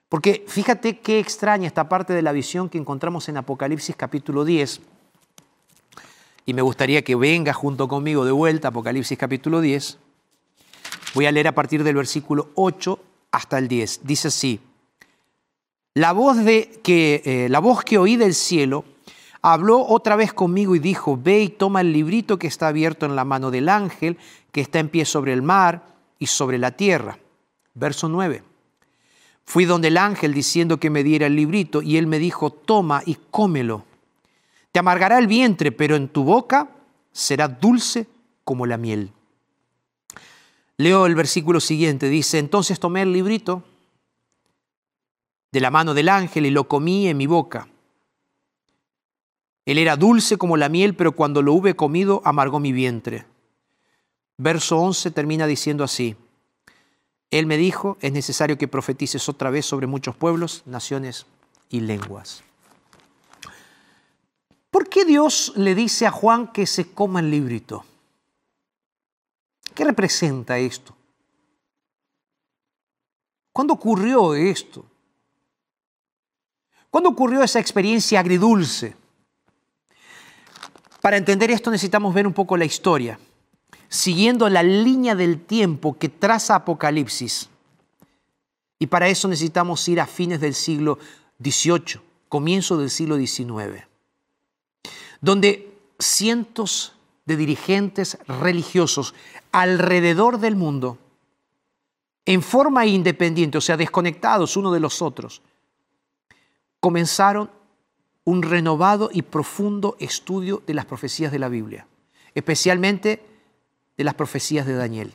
Porque 0.10 0.46
fíjate 0.48 1.00
qué 1.00 1.20
extraña 1.20 1.68
esta 1.68 1.90
parte 1.90 2.14
de 2.14 2.22
la 2.22 2.32
visión 2.32 2.70
que 2.70 2.78
encontramos 2.78 3.28
en 3.30 3.38
Apocalipsis 3.38 3.96
capítulo 3.96 4.46
10. 4.46 4.80
Y 6.46 6.54
me 6.54 6.62
gustaría 6.62 7.04
que 7.04 7.16
venga 7.16 7.52
junto 7.52 7.88
conmigo 7.88 8.24
de 8.24 8.32
vuelta 8.32 8.70
Apocalipsis 8.70 9.18
capítulo 9.18 9.60
10. 9.60 10.00
Voy 11.17 11.25
a 11.25 11.32
leer 11.32 11.47
a 11.47 11.56
partir 11.56 11.84
del 11.84 11.95
versículo 11.95 12.51
8 12.53 12.99
hasta 13.32 13.58
el 13.58 13.67
10. 13.67 14.01
Dice 14.03 14.27
así, 14.27 14.60
la 15.95 16.12
voz, 16.12 16.45
de, 16.45 16.80
que, 16.84 17.23
eh, 17.25 17.49
la 17.49 17.58
voz 17.58 17.84
que 17.84 17.97
oí 17.97 18.17
del 18.17 18.36
cielo 18.36 18.86
habló 19.41 19.84
otra 19.84 20.15
vez 20.15 20.32
conmigo 20.32 20.75
y 20.75 20.80
dijo, 20.80 21.17
ve 21.19 21.41
y 21.41 21.49
toma 21.49 21.82
el 21.82 21.91
librito 21.91 22.38
que 22.38 22.45
está 22.45 22.67
abierto 22.67 23.08
en 23.08 23.15
la 23.15 23.25
mano 23.25 23.49
del 23.49 23.67
ángel, 23.67 24.19
que 24.51 24.62
está 24.62 24.77
en 24.77 24.89
pie 24.89 25.06
sobre 25.06 25.34
el 25.34 25.41
mar 25.41 25.88
y 26.19 26.27
sobre 26.27 26.60
la 26.60 26.69
tierra. 26.69 27.17
Verso 27.73 28.08
9. 28.10 28.43
Fui 29.43 29.65
donde 29.65 29.88
el 29.88 29.97
ángel 29.97 30.36
diciendo 30.36 30.80
que 30.80 30.91
me 30.91 31.01
diera 31.03 31.25
el 31.25 31.36
librito 31.36 31.82
y 31.82 31.97
él 31.97 32.06
me 32.06 32.19
dijo, 32.19 32.51
toma 32.51 33.01
y 33.08 33.17
cómelo. 33.32 33.86
Te 34.71 34.77
amargará 34.77 35.17
el 35.17 35.25
vientre, 35.25 35.71
pero 35.71 35.95
en 35.95 36.10
tu 36.10 36.23
boca 36.23 36.69
será 37.12 37.47
dulce 37.47 38.06
como 38.43 38.67
la 38.67 38.77
miel. 38.77 39.13
Leo 40.78 41.08
el 41.08 41.16
versículo 41.16 41.60
siguiente, 41.60 42.08
dice, 42.08 42.38
entonces 42.38 42.80
tomé 42.80 43.02
el 43.02 43.12
librito 43.12 43.63
de 45.52 45.60
la 45.60 45.72
mano 45.72 45.96
del 45.96 46.10
ángel 46.10 46.46
y 46.46 46.52
lo 46.52 46.68
comí 46.68 47.08
en 47.08 47.18
mi 47.18 47.26
boca. 47.26 47.68
Él 49.66 49.80
era 49.80 49.96
dulce 49.96 50.38
como 50.38 50.56
la 50.56 50.70
miel, 50.70 50.96
pero 50.96 51.13
cuando 51.13 51.42
lo 51.42 51.54
hube 51.54 51.76
comido 51.76 52.22
amargó 52.24 52.60
mi 52.60 52.72
vientre. 52.72 53.26
Verso 54.38 54.78
11 54.78 55.12
termina 55.12 55.48
diciendo 55.48 55.84
así, 55.84 56.16
Él 57.32 57.48
me 57.48 57.58
dijo, 57.58 57.98
es 58.02 58.12
necesario 58.12 58.58
que 58.58 58.68
profetices 58.68 59.28
otra 59.28 59.50
vez 59.50 59.66
sobre 59.66 59.88
muchos 59.88 60.16
pueblos, 60.16 60.62
naciones 60.68 61.26
y 61.70 61.82
lenguas. 61.82 62.44
¿Por 64.70 64.88
qué 64.90 65.06
Dios 65.06 65.54
le 65.56 65.74
dice 65.74 66.06
a 66.06 66.12
Juan 66.12 66.52
que 66.52 66.68
se 66.68 66.92
coma 66.92 67.20
el 67.20 67.32
librito? 67.32 67.84
¿Qué 69.73 69.84
representa 69.84 70.58
esto? 70.58 70.95
¿Cuándo 73.53 73.73
ocurrió 73.73 74.36
esto? 74.36 74.86
¿Cuándo 76.89 77.10
ocurrió 77.10 77.43
esa 77.43 77.60
experiencia 77.60 78.19
agridulce? 78.19 78.95
Para 81.01 81.17
entender 81.17 81.51
esto 81.51 81.71
necesitamos 81.71 82.13
ver 82.13 82.27
un 82.27 82.34
poco 82.34 82.58
la 82.58 82.65
historia, 82.65 83.19
siguiendo 83.88 84.49
la 84.49 84.63
línea 84.63 85.15
del 85.15 85.39
tiempo 85.39 85.97
que 85.97 86.10
traza 86.10 86.56
Apocalipsis. 86.56 87.49
Y 88.80 88.88
para 88.88 89.08
eso 89.08 89.27
necesitamos 89.27 89.88
ir 89.88 90.01
a 90.01 90.06
fines 90.06 90.39
del 90.39 90.53
siglo 90.53 90.99
XVIII, 91.41 92.01
comienzo 92.30 92.77
del 92.77 92.89
siglo 92.89 93.17
XIX, 93.17 93.86
donde 95.21 95.73
cientos 95.97 96.93
de 97.28 97.36
dirigentes 97.36 98.18
religiosos 98.28 99.13
alrededor 99.52 100.40
del 100.40 100.56
mundo, 100.56 100.98
en 102.26 102.42
forma 102.42 102.86
independiente, 102.86 103.58
o 103.58 103.62
sea, 103.62 103.78
desconectados 103.78 104.58
uno 104.58 104.72
de 104.72 104.80
los 104.80 105.02
otros, 105.02 105.42
comenzaron 106.80 107.52
un 108.24 108.42
renovado 108.42 109.10
y 109.13 109.22
profundo 109.22 109.96
estudio 110.00 110.63
de 110.66 110.74
las 110.74 110.86
profecías 110.86 111.32
de 111.32 111.40
la 111.40 111.50
Biblia, 111.50 111.88
especialmente 112.34 113.26
de 113.96 114.04
las 114.04 114.13
profecías 114.13 114.66
de 114.66 114.74
Daniel. 114.74 115.13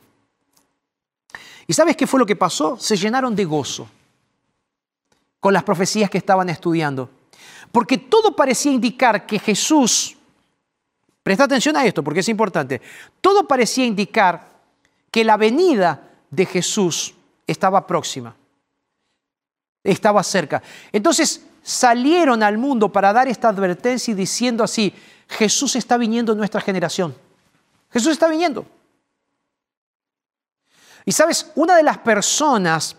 ¿Y 1.67 1.73
sabes 1.73 1.95
qué 1.95 2.07
fue 2.07 2.19
lo 2.19 2.25
que 2.25 2.35
pasó? 2.35 2.77
Se 2.77 2.97
llenaron 2.97 3.35
de 3.35 3.45
gozo 3.45 3.87
con 5.39 5.53
las 5.53 5.63
profecías 5.63 6.09
que 6.09 6.17
estaban 6.17 6.49
estudiando, 6.49 7.09
porque 7.71 7.97
todo 7.97 8.35
parecía 8.35 8.71
indicar 8.71 9.25
que 9.25 9.39
Jesús, 9.39 10.17
presta 11.23 11.45
atención 11.45 11.75
a 11.77 11.85
esto 11.85 12.03
porque 12.03 12.19
es 12.19 12.29
importante, 12.29 12.81
todo 13.21 13.47
parecía 13.47 13.85
indicar 13.85 14.49
que 15.09 15.23
la 15.23 15.37
venida 15.37 16.09
de 16.29 16.45
Jesús 16.45 17.15
estaba 17.47 17.87
próxima, 17.87 18.35
estaba 19.83 20.21
cerca. 20.23 20.61
Entonces, 20.91 21.45
salieron 21.63 22.43
al 22.43 22.57
mundo 22.57 22.91
para 22.91 23.13
dar 23.13 23.27
esta 23.27 23.49
advertencia 23.49 24.11
y 24.11 24.15
diciendo 24.15 24.63
así, 24.63 24.93
Jesús 25.29 25.75
está 25.75 25.97
viniendo 25.97 26.33
en 26.33 26.37
nuestra 26.37 26.61
generación. 26.61 27.15
Jesús 27.91 28.11
está 28.11 28.27
viniendo. 28.27 28.65
Y 31.05 31.11
sabes, 31.11 31.51
una 31.55 31.75
de 31.75 31.83
las 31.83 31.97
personas 31.99 32.95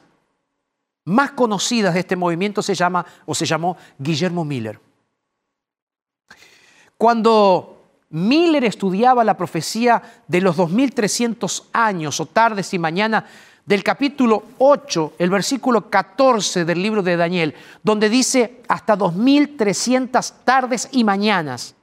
más 1.05 1.33
conocidas 1.33 1.95
de 1.95 2.01
este 2.01 2.17
movimiento 2.17 2.63
se 2.63 2.75
llama 2.75 3.05
o 3.27 3.35
se 3.35 3.45
llamó 3.45 3.77
Guillermo 3.99 4.45
Miller. 4.45 4.81
Cuando 6.97 7.74
Miller 8.15 8.63
estudiaba 8.65 9.25
la 9.25 9.37
profecía 9.37 10.01
de 10.29 10.41
los 10.41 10.57
2300 10.57 11.71
años 11.73 12.21
o 12.21 12.27
tardes 12.27 12.73
y 12.73 12.79
mañana 12.79 13.27
del 13.67 13.83
capítulo 13.83 14.45
8, 14.59 15.15
el 15.19 15.31
versículo 15.31 15.91
14 15.91 16.65
del 16.65 16.81
libro 16.81 17.03
de 17.03 17.17
Daniel, 17.17 17.57
donde 17.83 18.09
dice 18.09 18.63
hasta 18.69 18.95
2300 18.95 20.33
tardes 20.45 20.89
y 20.93 21.03
mañanas. 21.03 21.75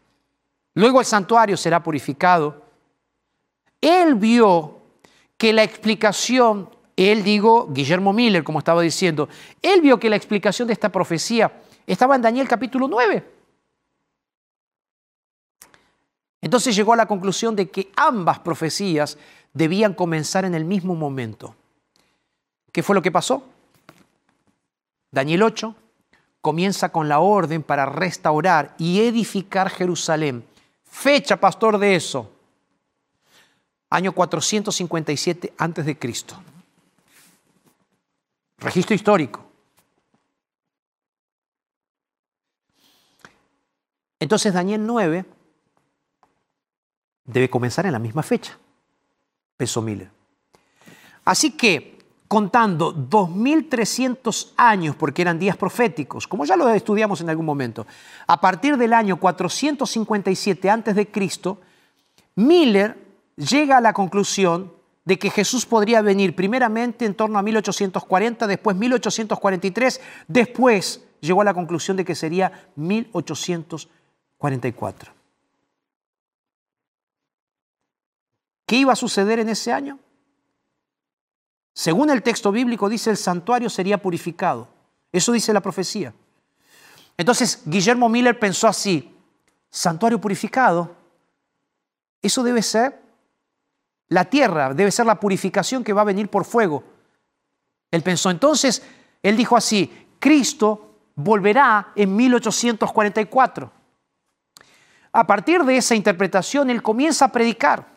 Luego 0.73 1.01
el 1.01 1.05
santuario 1.05 1.57
será 1.57 1.83
purificado. 1.83 2.61
Él 3.81 4.15
vio 4.15 4.77
que 5.37 5.51
la 5.51 5.63
explicación, 5.63 6.69
él 6.95 7.23
digo, 7.23 7.67
Guillermo 7.73 8.13
Miller, 8.13 8.45
como 8.45 8.59
estaba 8.59 8.81
diciendo, 8.81 9.27
él 9.61 9.81
vio 9.81 9.99
que 9.99 10.09
la 10.09 10.15
explicación 10.15 10.65
de 10.65 10.73
esta 10.75 10.93
profecía 10.93 11.51
estaba 11.85 12.15
en 12.15 12.21
Daniel 12.21 12.47
capítulo 12.47 12.87
9. 12.87 13.40
Entonces 16.51 16.75
llegó 16.75 16.91
a 16.91 16.97
la 16.97 17.05
conclusión 17.05 17.55
de 17.55 17.69
que 17.69 17.93
ambas 17.95 18.39
profecías 18.39 19.17
debían 19.53 19.93
comenzar 19.93 20.43
en 20.43 20.53
el 20.53 20.65
mismo 20.65 20.95
momento. 20.95 21.55
¿Qué 22.73 22.83
fue 22.83 22.93
lo 22.93 23.01
que 23.01 23.09
pasó? 23.09 23.45
Daniel 25.11 25.43
8 25.43 25.73
comienza 26.41 26.89
con 26.89 27.07
la 27.07 27.19
orden 27.19 27.63
para 27.63 27.85
restaurar 27.85 28.75
y 28.77 28.99
edificar 28.99 29.69
Jerusalén. 29.69 30.45
Fecha, 30.83 31.37
pastor, 31.37 31.77
de 31.77 31.95
eso. 31.95 32.29
Año 33.89 34.11
457 34.11 35.53
antes 35.57 35.85
de 35.85 35.97
Cristo. 35.97 36.35
Registro 38.57 38.93
histórico. 38.93 39.41
Entonces 44.19 44.53
Daniel 44.53 44.85
9 44.85 45.25
debe 47.25 47.49
comenzar 47.49 47.85
en 47.85 47.93
la 47.93 47.99
misma 47.99 48.23
fecha, 48.23 48.57
pensó 49.57 49.81
Miller. 49.81 50.09
Así 51.25 51.51
que 51.51 51.99
contando 52.27 52.95
2.300 52.95 54.53
años, 54.55 54.95
porque 54.95 55.21
eran 55.21 55.37
días 55.37 55.57
proféticos, 55.57 56.27
como 56.27 56.45
ya 56.45 56.55
lo 56.55 56.69
estudiamos 56.69 57.19
en 57.19 57.29
algún 57.29 57.45
momento, 57.45 57.85
a 58.25 58.39
partir 58.39 58.77
del 58.77 58.93
año 58.93 59.19
457 59.19 60.69
a.C., 60.69 61.09
Miller 62.35 62.97
llega 63.35 63.77
a 63.77 63.81
la 63.81 63.91
conclusión 63.91 64.71
de 65.03 65.19
que 65.19 65.29
Jesús 65.29 65.65
podría 65.65 66.01
venir 66.01 66.33
primeramente 66.35 67.05
en 67.05 67.15
torno 67.15 67.37
a 67.37 67.41
1840, 67.41 68.47
después 68.47 68.77
1843, 68.77 69.99
después 70.27 71.03
llegó 71.19 71.41
a 71.41 71.45
la 71.45 71.53
conclusión 71.53 71.97
de 71.97 72.05
que 72.05 72.15
sería 72.15 72.69
1844. 72.75 75.20
¿Qué 78.71 78.77
iba 78.77 78.93
a 78.93 78.95
suceder 78.95 79.37
en 79.37 79.49
ese 79.49 79.73
año? 79.73 79.99
Según 81.73 82.09
el 82.09 82.23
texto 82.23 82.53
bíblico 82.53 82.87
dice 82.87 83.09
el 83.09 83.17
santuario 83.17 83.69
sería 83.69 84.01
purificado. 84.01 84.69
Eso 85.11 85.33
dice 85.33 85.51
la 85.51 85.59
profecía. 85.59 86.13
Entonces 87.17 87.63
Guillermo 87.65 88.07
Miller 88.07 88.39
pensó 88.39 88.69
así, 88.69 89.13
santuario 89.69 90.21
purificado, 90.21 90.95
eso 92.21 92.43
debe 92.43 92.61
ser 92.61 92.97
la 94.07 94.23
tierra, 94.23 94.73
debe 94.73 94.89
ser 94.89 95.05
la 95.05 95.19
purificación 95.19 95.83
que 95.83 95.91
va 95.91 96.03
a 96.03 96.05
venir 96.05 96.29
por 96.29 96.45
fuego. 96.45 96.81
Él 97.91 98.03
pensó 98.03 98.29
entonces, 98.29 98.81
él 99.21 99.35
dijo 99.35 99.57
así, 99.57 100.07
Cristo 100.17 100.95
volverá 101.15 101.91
en 101.93 102.15
1844. 102.15 103.69
A 105.11 105.27
partir 105.27 105.61
de 105.65 105.75
esa 105.75 105.93
interpretación, 105.93 106.69
él 106.69 106.81
comienza 106.81 107.25
a 107.25 107.31
predicar. 107.33 107.90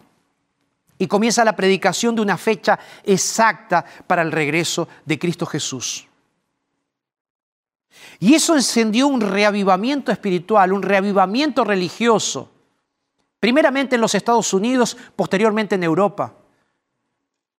Y 0.98 1.06
comienza 1.06 1.44
la 1.44 1.56
predicación 1.56 2.14
de 2.14 2.22
una 2.22 2.38
fecha 2.38 2.78
exacta 3.02 3.84
para 4.06 4.22
el 4.22 4.32
regreso 4.32 4.88
de 5.04 5.18
Cristo 5.18 5.44
Jesús. 5.46 6.06
Y 8.20 8.34
eso 8.34 8.54
encendió 8.54 9.08
un 9.08 9.20
reavivamiento 9.20 10.12
espiritual, 10.12 10.72
un 10.72 10.82
reavivamiento 10.82 11.64
religioso, 11.64 12.50
primeramente 13.40 13.96
en 13.96 14.00
los 14.00 14.14
Estados 14.14 14.52
Unidos, 14.52 14.96
posteriormente 15.16 15.74
en 15.74 15.82
Europa. 15.82 16.34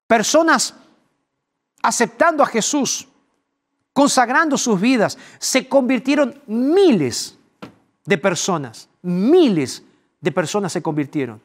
Personas 0.08 0.76
aceptando 1.82 2.42
a 2.42 2.48
Jesús, 2.48 3.08
consagrando 3.94 4.58
sus 4.58 4.80
vidas, 4.80 5.18
se 5.38 5.68
convirtieron 5.68 6.42
miles 6.48 7.38
de 8.06 8.18
personas, 8.18 8.90
miles 9.02 9.84
de 10.20 10.32
personas 10.32 10.74
se 10.74 10.82
convirtieron. 10.82 11.42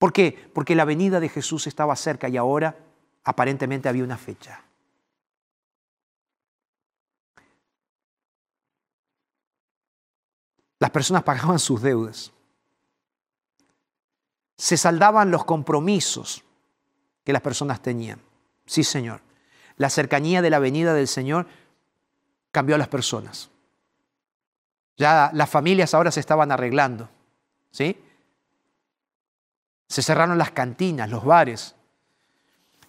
¿Por 0.00 0.14
qué? 0.14 0.50
Porque 0.54 0.74
la 0.74 0.86
venida 0.86 1.20
de 1.20 1.28
Jesús 1.28 1.66
estaba 1.66 1.94
cerca 1.94 2.26
y 2.26 2.38
ahora 2.38 2.74
aparentemente 3.22 3.86
había 3.86 4.02
una 4.02 4.16
fecha. 4.16 4.64
Las 10.78 10.90
personas 10.90 11.22
pagaban 11.22 11.58
sus 11.58 11.82
deudas. 11.82 12.32
Se 14.56 14.78
saldaban 14.78 15.30
los 15.30 15.44
compromisos 15.44 16.44
que 17.22 17.34
las 17.34 17.42
personas 17.42 17.82
tenían. 17.82 18.22
Sí, 18.64 18.84
Señor. 18.84 19.20
La 19.76 19.90
cercanía 19.90 20.40
de 20.40 20.48
la 20.48 20.60
venida 20.60 20.94
del 20.94 21.08
Señor 21.08 21.46
cambió 22.52 22.76
a 22.76 22.78
las 22.78 22.88
personas. 22.88 23.50
Ya 24.96 25.30
las 25.34 25.50
familias 25.50 25.92
ahora 25.92 26.10
se 26.10 26.20
estaban 26.20 26.50
arreglando. 26.50 27.10
¿Sí? 27.70 28.02
Se 29.90 30.02
cerraron 30.02 30.38
las 30.38 30.52
cantinas, 30.52 31.10
los 31.10 31.24
bares. 31.24 31.74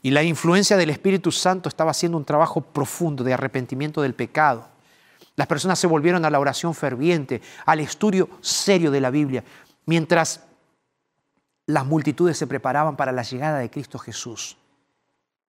Y 0.03 0.11
la 0.11 0.21
influencia 0.21 0.77
del 0.77 0.91
Espíritu 0.91 1.31
Santo 1.31 1.67
estaba 1.67 1.89
haciendo 1.89 2.15
un 2.15 2.25
trabajo 2.25 2.61
profundo 2.61 3.23
de 3.23 3.33
arrepentimiento 3.33 4.03
del 4.03 4.13
pecado. 4.13 4.67
Las 5.35 5.47
personas 5.47 5.79
se 5.79 5.87
volvieron 5.87 6.25
a 6.25 6.29
la 6.29 6.39
oración 6.39 6.75
ferviente, 6.75 7.41
al 7.65 7.79
estudio 7.79 8.29
serio 8.41 8.91
de 8.91 9.01
la 9.01 9.09
Biblia, 9.09 9.43
mientras 9.87 10.43
las 11.65 11.87
multitudes 11.87 12.37
se 12.37 12.45
preparaban 12.45 12.95
para 12.95 13.11
la 13.11 13.23
llegada 13.23 13.57
de 13.57 13.71
Cristo 13.71 13.97
Jesús. 13.97 14.57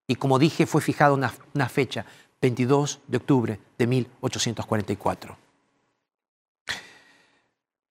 Y 0.06 0.14
como 0.14 0.38
dije, 0.38 0.66
fue 0.66 0.80
fijada 0.80 1.12
una, 1.12 1.34
una 1.52 1.68
fecha, 1.68 2.06
22 2.40 3.00
de 3.06 3.16
octubre 3.18 3.60
de 3.76 3.86
1844. 3.86 5.36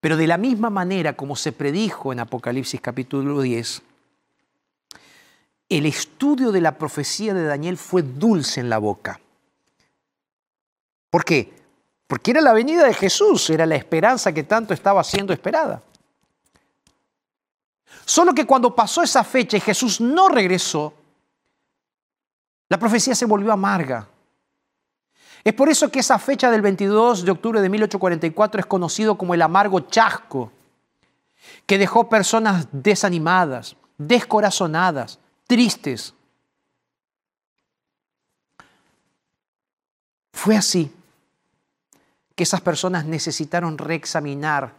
Pero 0.02 0.18
de 0.18 0.28
la 0.28 0.38
misma 0.38 0.70
manera 0.70 1.16
como 1.16 1.36
se 1.36 1.52
predijo 1.52 2.12
en 2.12 2.20
Apocalipsis 2.20 2.82
capítulo 2.82 3.39
10, 3.39 3.84
el 5.70 5.86
estudio 5.86 6.52
de 6.52 6.60
la 6.60 6.78
profecía 6.78 7.34
de 7.34 7.45
Daniel 7.45 7.78
fue 7.78 8.02
dulce 8.02 8.60
en 8.60 8.70
la 8.70 8.80
boca. 8.80 9.22
¿Por 11.12 11.24
qué? 11.24 11.54
Porque 12.08 12.32
era 12.32 12.41
la 12.41 12.52
venida 12.52 12.86
de 12.86 12.93
Jesús, 12.93 13.49
era 13.52 13.66
la 13.66 13.76
esperanza 13.76 14.34
que 14.34 14.43
tanto 14.43 14.74
estaba 14.74 15.04
siendo 15.04 15.32
esperada. 15.32 15.84
Solo 18.04 18.34
que 18.34 18.45
cuando 18.45 18.76
pasó 18.76 19.04
esa 19.04 19.24
fecha 19.24 19.56
y 19.56 19.62
Jesús 19.62 20.02
no 20.02 20.28
regresó, 20.30 20.93
la 22.68 22.80
profecía 22.80 23.14
se 23.14 23.26
volvió 23.26 23.52
amarga. 23.52 24.08
Es 25.44 25.54
por 25.54 25.70
eso 25.70 25.89
que 25.89 26.00
esa 26.00 26.20
fecha 26.20 26.52
del 26.52 26.62
22 26.62 27.26
de 27.26 27.32
octubre 27.32 27.62
de 27.62 27.70
1844 27.70 28.60
es 28.60 28.66
conocido 28.66 29.18
como 29.18 29.34
el 29.34 29.42
amargo 29.42 29.80
chasco, 29.80 30.52
que 31.66 31.78
dejó 31.78 32.10
personas 32.10 32.68
desanimadas, 32.72 33.76
descorazonadas, 33.98 35.20
tristes. 35.48 36.14
Fue 40.32 40.56
así 40.56 40.92
que 42.36 42.44
esas 42.44 42.62
personas 42.62 43.06
necesitaron 43.06 43.78
reexaminar 43.78 44.74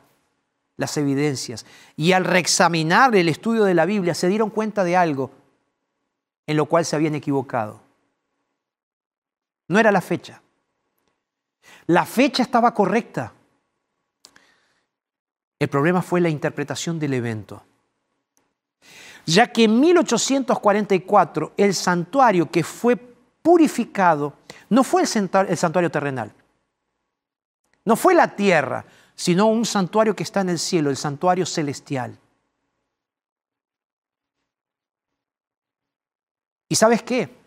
las 0.77 0.97
evidencias 0.97 1.67
y 1.97 2.13
al 2.13 2.25
reexaminar 2.25 3.15
el 3.15 3.29
estudio 3.29 3.65
de 3.65 3.75
la 3.75 3.85
Biblia 3.85 4.15
se 4.15 4.29
dieron 4.29 4.51
cuenta 4.51 4.85
de 4.85 4.97
algo 4.97 5.31
en 6.47 6.57
lo 6.57 6.67
cual 6.67 6.85
se 6.85 6.97
habían 6.97 7.15
equivocado. 7.15 7.81
No 9.69 9.79
era 9.79 9.93
la 9.93 10.01
fecha. 10.01 10.43
La 11.87 12.05
fecha 12.05 12.43
estaba 12.43 12.73
correcta. 12.75 13.33
El 15.59 15.69
problema 15.69 16.03
fue 16.03 16.21
la 16.21 16.29
interpretación 16.29 16.99
del 16.99 17.15
evento. 17.15 17.63
Ya 19.25 19.47
que 19.53 19.65
en 19.65 19.79
1844 19.81 21.53
el 21.57 21.75
santuario 21.75 22.51
que 22.51 22.65
fue 22.65 22.97
purificado 22.97 24.35
no 24.71 24.83
fue 24.83 25.03
el 25.03 25.09
santuario, 25.09 25.91
terrenal, 25.91 26.33
no 27.85 27.95
fue 27.95 28.15
la 28.15 28.35
tierra, 28.35 28.85
sino 29.15 29.47
un 29.47 29.65
santuario 29.65 30.17
que 30.17 30.23
está 30.23 30.41
en 30.41 30.49
el 30.49 30.59
cielo, 30.59 30.91
el 30.91 30.97
santuario 30.97 31.47
celestial. 31.47 32.19
¿Y 36.69 36.75
sabes 36.75 37.03
qué? 37.03 37.42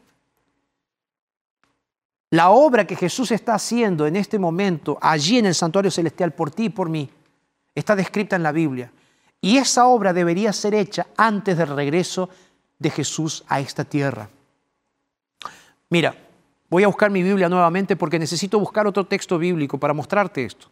La 2.36 2.50
obra 2.50 2.86
que 2.86 2.98
Jesús 2.98 3.32
está 3.32 3.54
haciendo 3.54 4.06
en 4.06 4.18
este 4.18 4.38
momento, 4.38 4.98
allí 5.02 5.38
en 5.38 5.46
el 5.46 5.56
santuario 5.56 5.90
celestial, 5.90 6.34
por 6.34 6.52
ti 6.52 6.66
y 6.66 6.70
por 6.70 6.90
mí, 6.90 7.10
está 7.74 7.96
descrita 7.96 8.36
en 8.36 8.44
la 8.44 8.52
Biblia. 8.52 8.92
Y 9.40 9.56
esa 9.56 9.88
obra 9.88 10.12
debería 10.12 10.52
ser 10.52 10.74
hecha 10.74 11.08
antes 11.16 11.58
del 11.58 11.70
regreso 11.70 12.30
de 12.78 12.90
Jesús 12.90 13.46
a 13.48 13.62
esta 13.62 13.86
tierra. 13.86 14.30
Mira, 15.90 16.14
voy 16.70 16.84
a 16.84 16.88
buscar 16.88 17.10
mi 17.10 17.24
Biblia 17.24 17.48
nuevamente 17.48 17.96
porque 17.96 18.20
necesito 18.20 18.60
buscar 18.60 18.86
otro 18.86 19.06
texto 19.06 19.38
bíblico 19.38 19.78
para 19.78 19.94
mostrarte 19.94 20.44
esto. 20.44 20.68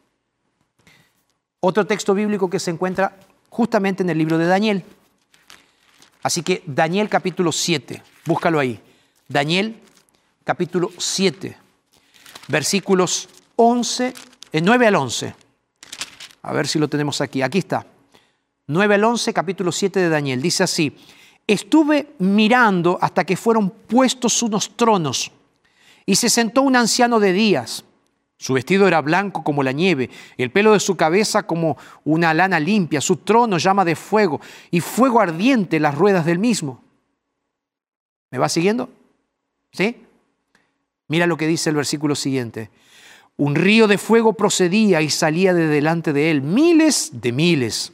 Otro 1.62 1.88
texto 1.88 2.14
bíblico 2.14 2.50
que 2.50 2.60
se 2.60 2.72
encuentra 2.72 3.16
justamente 3.50 4.04
en 4.04 4.10
el 4.10 4.18
libro 4.18 4.38
de 4.38 4.48
Daniel. 4.48 4.84
Así 6.24 6.44
que 6.44 6.62
Daniel 6.66 7.08
capítulo 7.08 7.54
7, 7.54 8.04
búscalo 8.26 8.60
ahí. 8.60 8.82
Daniel 9.30 9.80
capítulo 10.44 10.92
7, 10.98 11.58
versículos 12.48 13.30
11, 13.56 14.14
9 14.62 14.88
al 14.88 14.96
11. 14.96 15.36
A 16.42 16.54
ver 16.54 16.68
si 16.68 16.80
lo 16.80 16.88
tenemos 16.88 17.22
aquí. 17.22 17.42
Aquí 17.42 17.60
está. 17.60 17.86
9 18.68 18.96
al 18.96 19.04
11, 19.04 19.34
capítulo 19.34 19.72
7 19.72 20.00
de 20.00 20.10
Daniel. 20.10 20.42
Dice 20.42 20.64
así, 20.64 20.96
estuve 21.48 22.14
mirando 22.20 22.98
hasta 23.02 23.24
que 23.24 23.38
fueron 23.38 23.70
puestos 23.70 24.42
unos 24.44 24.76
tronos 24.76 25.32
y 26.06 26.16
se 26.16 26.30
sentó 26.30 26.62
un 26.62 26.76
anciano 26.76 27.20
de 27.20 27.34
días. 27.34 27.86
Su 28.38 28.54
vestido 28.54 28.88
era 28.88 29.02
blanco 29.02 29.44
como 29.44 29.64
la 29.64 29.72
nieve, 29.72 30.10
el 30.38 30.52
pelo 30.52 30.74
de 30.74 30.82
su 30.82 30.98
cabeza 30.98 31.44
como 31.44 31.78
una 32.04 32.34
lana 32.34 32.60
limpia, 32.60 33.00
su 33.00 33.18
trono 33.18 33.58
llama 33.58 33.86
de 33.86 33.96
fuego 33.96 34.42
y 34.70 34.82
fuego 34.82 35.22
ardiente 35.22 35.80
las 35.80 35.96
ruedas 35.96 36.26
del 36.26 36.40
mismo. 36.40 36.84
¿Me 38.32 38.40
va 38.40 38.50
siguiendo? 38.50 38.90
¿Sí? 39.72 39.96
Mira 41.14 41.28
lo 41.28 41.38
que 41.38 41.46
dice 41.46 41.70
el 41.70 41.76
versículo 41.76 42.16
siguiente. 42.16 42.72
Un 43.38 43.54
río 43.54 43.86
de 43.86 44.00
fuego 44.00 44.34
procedía 44.34 45.00
y 45.04 45.12
salía 45.12 45.54
de 45.54 45.68
delante 45.68 46.12
de 46.12 46.32
él. 46.32 46.42
Miles 46.42 47.12
de 47.14 47.32
miles 47.32 47.94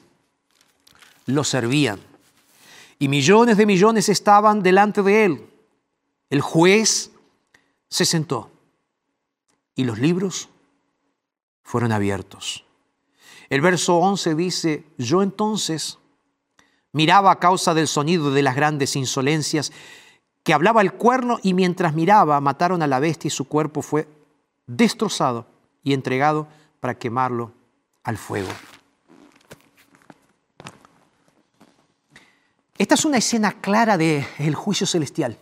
lo 1.26 1.44
servían. 1.44 2.00
Y 2.98 3.10
millones 3.10 3.58
de 3.58 3.66
millones 3.66 4.08
estaban 4.08 4.64
delante 4.64 5.04
de 5.04 5.26
él. 5.26 5.46
El 6.30 6.40
juez 6.40 7.12
se 7.90 8.06
sentó 8.06 8.52
y 9.76 9.84
los 9.84 10.00
libros 10.00 10.48
fueron 11.62 11.92
abiertos. 11.92 12.64
El 13.50 13.60
verso 13.60 13.98
11 13.98 14.34
dice, 14.36 14.86
yo 14.98 15.24
entonces 15.24 15.98
miraba 16.94 17.32
a 17.32 17.40
causa 17.40 17.74
del 17.74 17.90
sonido 17.90 18.32
de 18.32 18.44
las 18.44 18.56
grandes 18.56 18.96
insolencias 18.96 19.74
que 20.44 20.54
hablaba 20.54 20.82
el 20.82 20.94
cuerno 20.94 21.40
y 21.44 21.54
mientras 21.54 21.94
miraba 21.94 22.40
mataron 22.42 22.82
a 22.82 22.88
la 22.88 23.00
bestia 23.00 23.28
y 23.28 23.32
su 23.32 23.48
cuerpo 23.48 23.82
fue 23.82 24.08
destrozado 24.68 25.46
y 25.84 25.94
entregado 25.94 26.48
para 26.80 26.98
quemarlo 26.98 27.52
al 28.04 28.18
fuego. 28.18 28.50
Esta 32.78 32.96
es 32.96 33.06
una 33.06 33.18
escena 33.18 33.52
clara 33.60 33.98
del 33.98 34.56
juicio 34.56 34.88
celestial. 34.88 35.38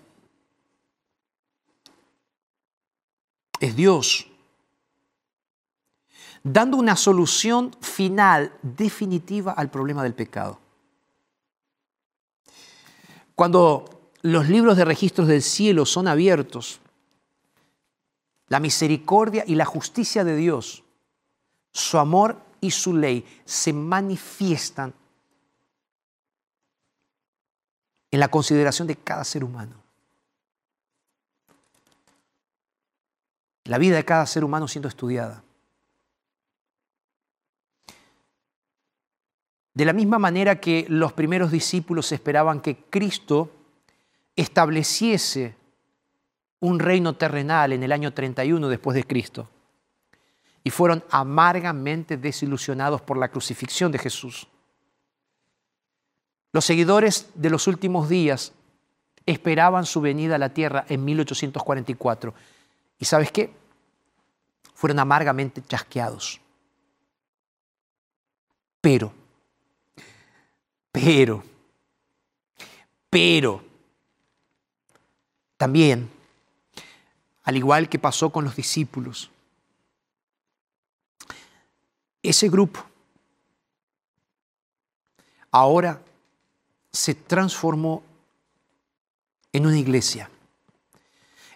Es 3.59 3.75
Dios 3.75 4.27
dando 6.53 6.77
una 6.77 6.95
solución 6.95 7.75
final, 7.81 8.53
definitiva 8.61 9.51
al 9.51 9.69
problema 9.69 10.03
del 10.03 10.13
pecado. 10.13 10.59
Cuando 13.35 13.96
los 14.21 14.49
libros 14.49 14.77
de 14.77 14.85
registros 14.85 15.27
del 15.27 15.41
cielo 15.41 15.85
son 15.85 16.07
abiertos, 16.07 16.79
la 18.47 18.59
misericordia 18.59 19.43
y 19.45 19.55
la 19.55 19.65
justicia 19.65 20.23
de 20.23 20.35
Dios, 20.35 20.83
su 21.71 21.97
amor 21.97 22.41
y 22.61 22.71
su 22.71 22.95
ley 22.95 23.25
se 23.45 23.73
manifiestan 23.73 24.93
en 28.09 28.19
la 28.19 28.29
consideración 28.29 28.87
de 28.87 28.95
cada 28.95 29.23
ser 29.23 29.43
humano. 29.43 29.75
La 33.65 33.77
vida 33.77 33.97
de 33.97 34.05
cada 34.05 34.25
ser 34.25 34.45
humano 34.45 34.67
siendo 34.67 34.87
estudiada. 34.87 35.43
De 39.73 39.85
la 39.85 39.93
misma 39.93 40.17
manera 40.17 40.59
que 40.59 40.87
los 40.89 41.13
primeros 41.13 41.51
discípulos 41.51 42.11
esperaban 42.11 42.61
que 42.61 42.85
Cristo 42.89 43.51
estableciese 44.37 45.55
un 46.59 46.79
reino 46.79 47.13
terrenal 47.13 47.73
en 47.73 47.83
el 47.83 47.91
año 47.91 48.13
31 48.13 48.69
después 48.69 48.95
de 48.95 49.03
Cristo 49.03 49.49
y 50.63 50.69
fueron 50.69 51.03
amargamente 51.09 52.17
desilusionados 52.17 53.01
por 53.01 53.17
la 53.17 53.29
crucifixión 53.29 53.91
de 53.91 53.99
Jesús. 53.99 54.47
Los 56.51 56.65
seguidores 56.65 57.29
de 57.35 57.49
los 57.49 57.67
últimos 57.67 58.09
días 58.09 58.53
esperaban 59.25 59.85
su 59.85 60.01
venida 60.01 60.35
a 60.35 60.39
la 60.39 60.53
tierra 60.53 60.85
en 60.87 61.03
1844 61.03 62.33
y 62.99 63.05
sabes 63.05 63.31
qué? 63.31 63.53
Fueron 64.73 64.99
amargamente 64.99 65.61
chasqueados. 65.61 66.39
Pero, 68.81 69.11
pero, 70.91 71.43
pero, 73.09 73.66
también, 75.57 76.09
al 77.43 77.57
igual 77.57 77.89
que 77.89 77.99
pasó 77.99 78.29
con 78.29 78.45
los 78.45 78.55
discípulos, 78.55 79.29
ese 82.21 82.49
grupo 82.49 82.83
ahora 85.51 86.01
se 86.91 87.15
transformó 87.15 88.03
en 89.51 89.65
una 89.65 89.77
iglesia, 89.77 90.29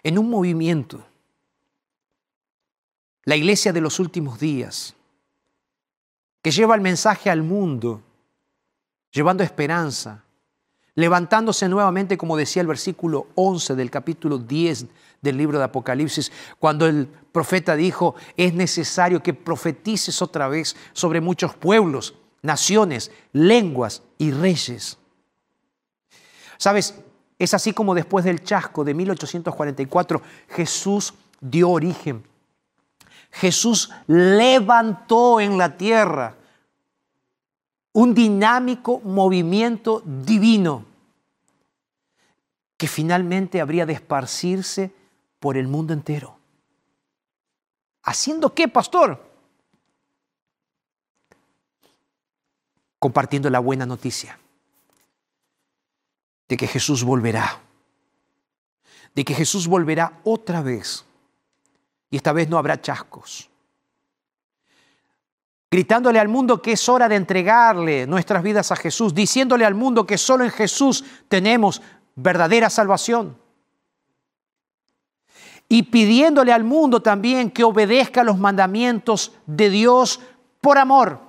en 0.02 0.18
un 0.18 0.28
movimiento, 0.28 1.04
la 3.24 3.36
iglesia 3.36 3.72
de 3.72 3.80
los 3.80 4.00
últimos 4.00 4.40
días, 4.40 4.94
que 6.42 6.50
lleva 6.50 6.74
el 6.74 6.80
mensaje 6.80 7.30
al 7.30 7.42
mundo, 7.42 8.02
llevando 9.12 9.44
esperanza, 9.44 10.21
levantándose 10.94 11.68
nuevamente, 11.68 12.18
como 12.18 12.36
decía 12.36 12.62
el 12.62 12.68
versículo 12.68 13.28
11 13.34 13.74
del 13.74 13.90
capítulo 13.90 14.38
10 14.38 14.86
del 15.20 15.36
libro 15.36 15.58
de 15.58 15.64
Apocalipsis, 15.64 16.30
cuando 16.58 16.86
el 16.86 17.06
profeta 17.06 17.76
dijo, 17.76 18.14
es 18.36 18.52
necesario 18.52 19.22
que 19.22 19.34
profetices 19.34 20.20
otra 20.20 20.48
vez 20.48 20.76
sobre 20.92 21.20
muchos 21.20 21.54
pueblos, 21.54 22.14
naciones, 22.42 23.10
lenguas 23.32 24.02
y 24.18 24.32
reyes. 24.32 24.98
Sabes, 26.58 26.94
es 27.38 27.54
así 27.54 27.72
como 27.72 27.94
después 27.94 28.24
del 28.24 28.42
chasco 28.42 28.84
de 28.84 28.94
1844 28.94 30.22
Jesús 30.48 31.14
dio 31.40 31.70
origen. 31.70 32.24
Jesús 33.32 33.90
levantó 34.06 35.40
en 35.40 35.56
la 35.56 35.76
tierra 35.76 36.36
un 37.92 38.14
dinámico 38.14 39.00
movimiento 39.00 40.02
divino 40.04 40.86
que 42.76 42.88
finalmente 42.88 43.60
habría 43.60 43.86
de 43.86 43.92
esparcirse 43.92 44.92
por 45.38 45.56
el 45.56 45.68
mundo 45.68 45.92
entero. 45.92 46.36
¿Haciendo 48.02 48.54
qué, 48.54 48.66
pastor? 48.66 49.22
Compartiendo 52.98 53.50
la 53.50 53.60
buena 53.60 53.86
noticia 53.86 54.38
de 56.48 56.56
que 56.56 56.66
Jesús 56.66 57.04
volverá, 57.04 57.60
de 59.14 59.24
que 59.24 59.34
Jesús 59.34 59.68
volverá 59.68 60.20
otra 60.24 60.62
vez 60.62 61.04
y 62.10 62.16
esta 62.16 62.32
vez 62.32 62.48
no 62.48 62.58
habrá 62.58 62.80
chascos. 62.80 63.51
Gritándole 65.72 66.20
al 66.20 66.28
mundo 66.28 66.60
que 66.60 66.72
es 66.72 66.86
hora 66.90 67.08
de 67.08 67.16
entregarle 67.16 68.06
nuestras 68.06 68.42
vidas 68.42 68.70
a 68.70 68.76
Jesús, 68.76 69.14
diciéndole 69.14 69.64
al 69.64 69.74
mundo 69.74 70.06
que 70.06 70.18
solo 70.18 70.44
en 70.44 70.50
Jesús 70.50 71.02
tenemos 71.28 71.80
verdadera 72.14 72.68
salvación. 72.68 73.38
Y 75.70 75.84
pidiéndole 75.84 76.52
al 76.52 76.62
mundo 76.62 77.00
también 77.00 77.50
que 77.50 77.64
obedezca 77.64 78.22
los 78.22 78.36
mandamientos 78.36 79.32
de 79.46 79.70
Dios 79.70 80.20
por 80.60 80.76
amor. 80.76 81.20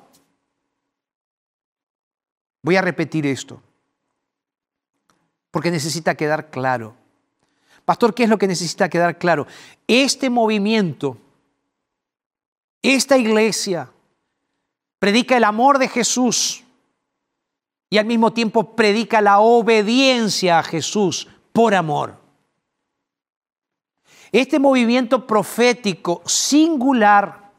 Voy 2.64 2.76
a 2.76 2.82
repetir 2.82 3.26
esto 3.26 3.62
porque 5.52 5.72
necesita 5.72 6.16
quedar 6.16 6.50
claro. 6.50 6.98
Pastor, 7.86 8.14
¿qué 8.14 8.24
es 8.24 8.30
lo 8.30 8.38
que 8.38 8.48
necesita 8.48 8.90
quedar 8.90 9.18
claro? 9.18 9.48
Este 9.88 10.30
movimiento, 10.30 11.18
esta 12.82 13.18
iglesia, 13.18 13.93
predica 15.04 15.36
el 15.36 15.44
amor 15.44 15.80
de 15.80 15.90
Jesús 15.90 16.64
y 17.90 17.98
al 17.98 18.06
mismo 18.06 18.32
tiempo 18.32 18.74
predica 18.74 19.20
la 19.20 19.40
obediencia 19.40 20.60
a 20.60 20.64
Jesús 20.64 21.28
por 21.52 21.76
amor. 21.76 22.18
Este 24.32 24.60
movimiento 24.60 25.28
profético 25.28 26.22
singular 26.26 27.52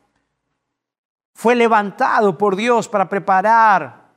fue 1.34 1.54
levantado 1.54 2.38
por 2.38 2.56
Dios 2.56 2.88
para 2.88 3.10
preparar 3.10 4.10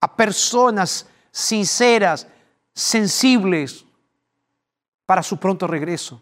a 0.00 0.16
personas 0.16 1.08
sinceras, 1.30 2.26
sensibles, 2.74 3.84
para 5.06 5.22
su 5.22 5.36
pronto 5.36 5.68
regreso. 5.68 6.20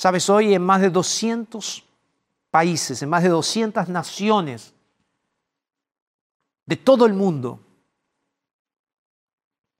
Sabes, 0.00 0.30
hoy 0.30 0.54
en 0.54 0.62
más 0.62 0.80
de 0.80 0.88
200 0.88 1.84
países, 2.50 3.02
en 3.02 3.10
más 3.10 3.22
de 3.22 3.28
200 3.28 3.88
naciones 3.88 4.72
de 6.64 6.76
todo 6.76 7.04
el 7.04 7.12
mundo, 7.12 7.60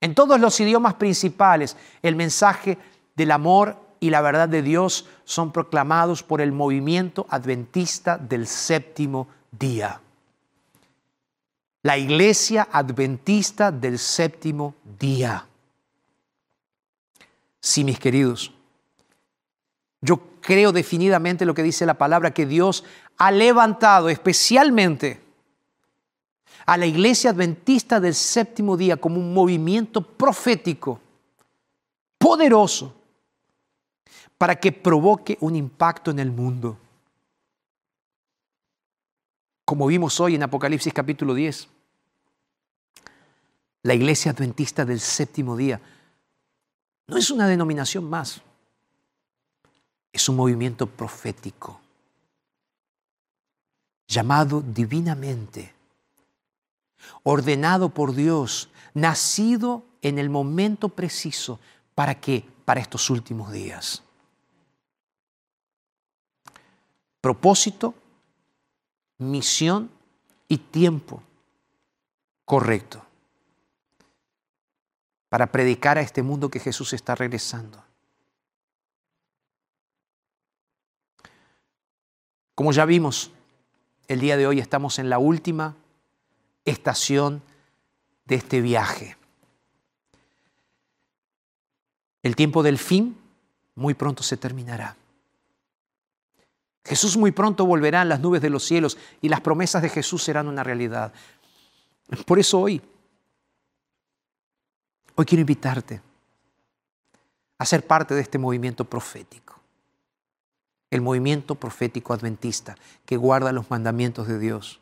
en 0.02 0.14
todos 0.14 0.38
los 0.38 0.60
idiomas 0.60 0.94
principales, 0.94 1.76
el 2.02 2.16
mensaje 2.16 2.76
del 3.14 3.30
amor 3.30 3.78
y 3.98 4.10
la 4.10 4.20
verdad 4.20 4.48
de 4.48 4.60
Dios 4.60 5.06
son 5.24 5.52
proclamados 5.52 6.22
por 6.22 6.42
el 6.42 6.52
movimiento 6.52 7.26
adventista 7.30 8.18
del 8.18 8.46
séptimo 8.46 9.26
día 9.50 10.00
la 11.82 11.96
iglesia 11.96 12.68
adventista 12.70 13.72
del 13.72 13.98
séptimo 13.98 14.74
día. 14.98 15.46
Sí, 17.60 17.84
mis 17.84 17.98
queridos, 17.98 18.52
yo 20.00 20.20
creo 20.40 20.72
definidamente 20.72 21.44
lo 21.44 21.54
que 21.54 21.62
dice 21.62 21.86
la 21.86 21.98
palabra, 21.98 22.32
que 22.32 22.46
Dios 22.46 22.84
ha 23.18 23.30
levantado 23.30 24.08
especialmente 24.08 25.20
a 26.66 26.76
la 26.76 26.86
iglesia 26.86 27.30
adventista 27.30 28.00
del 28.00 28.14
séptimo 28.14 28.76
día 28.76 28.96
como 28.96 29.18
un 29.18 29.34
movimiento 29.34 30.02
profético, 30.02 31.00
poderoso, 32.18 32.94
para 34.38 34.56
que 34.56 34.72
provoque 34.72 35.36
un 35.40 35.56
impacto 35.56 36.10
en 36.10 36.18
el 36.18 36.30
mundo 36.30 36.78
como 39.70 39.86
vimos 39.86 40.18
hoy 40.18 40.34
en 40.34 40.42
Apocalipsis 40.42 40.92
capítulo 40.92 41.32
10. 41.32 41.68
La 43.84 43.94
iglesia 43.94 44.32
adventista 44.32 44.84
del 44.84 44.98
séptimo 44.98 45.56
día 45.56 45.80
no 47.06 47.16
es 47.16 47.30
una 47.30 47.46
denominación 47.46 48.10
más, 48.10 48.42
es 50.12 50.28
un 50.28 50.36
movimiento 50.36 50.86
profético, 50.86 51.80
llamado 54.08 54.60
divinamente, 54.60 55.74
ordenado 57.22 57.90
por 57.90 58.14
Dios, 58.14 58.70
nacido 58.94 59.84
en 60.02 60.18
el 60.18 60.30
momento 60.30 60.88
preciso. 60.88 61.60
¿Para 61.94 62.20
qué? 62.20 62.44
Para 62.64 62.80
estos 62.80 63.08
últimos 63.10 63.52
días. 63.52 64.02
Propósito 67.20 67.94
misión 69.20 69.90
y 70.48 70.56
tiempo 70.56 71.22
correcto 72.44 73.04
para 75.28 75.52
predicar 75.52 75.98
a 75.98 76.00
este 76.00 76.22
mundo 76.22 76.50
que 76.50 76.58
Jesús 76.58 76.92
está 76.92 77.14
regresando. 77.14 77.84
Como 82.60 82.72
ya 82.72 82.84
vimos, 82.84 83.30
el 84.06 84.20
día 84.20 84.36
de 84.36 84.46
hoy 84.46 84.58
estamos 84.58 84.98
en 84.98 85.08
la 85.08 85.18
última 85.18 85.76
estación 86.66 87.42
de 88.26 88.34
este 88.34 88.60
viaje. 88.60 89.16
El 92.22 92.36
tiempo 92.36 92.62
del 92.62 92.76
fin 92.76 93.16
muy 93.76 93.94
pronto 93.94 94.22
se 94.22 94.36
terminará. 94.36 94.94
Jesús 96.84 97.16
muy 97.16 97.30
pronto 97.32 97.64
volverá 97.64 98.02
en 98.02 98.10
las 98.10 98.20
nubes 98.20 98.42
de 98.42 98.50
los 98.50 98.62
cielos 98.62 98.98
y 99.22 99.30
las 99.30 99.40
promesas 99.40 99.80
de 99.80 99.88
Jesús 99.88 100.22
serán 100.22 100.46
una 100.46 100.62
realidad. 100.62 101.14
Por 102.26 102.38
eso 102.38 102.60
hoy, 102.60 102.82
hoy 105.14 105.24
quiero 105.24 105.40
invitarte 105.40 106.02
a 107.56 107.64
ser 107.64 107.86
parte 107.86 108.14
de 108.14 108.20
este 108.20 108.36
movimiento 108.36 108.84
profético. 108.84 109.59
El 110.90 111.00
movimiento 111.02 111.54
profético 111.54 112.12
adventista 112.12 112.76
que 113.06 113.16
guarda 113.16 113.52
los 113.52 113.70
mandamientos 113.70 114.26
de 114.26 114.38
Dios 114.38 114.80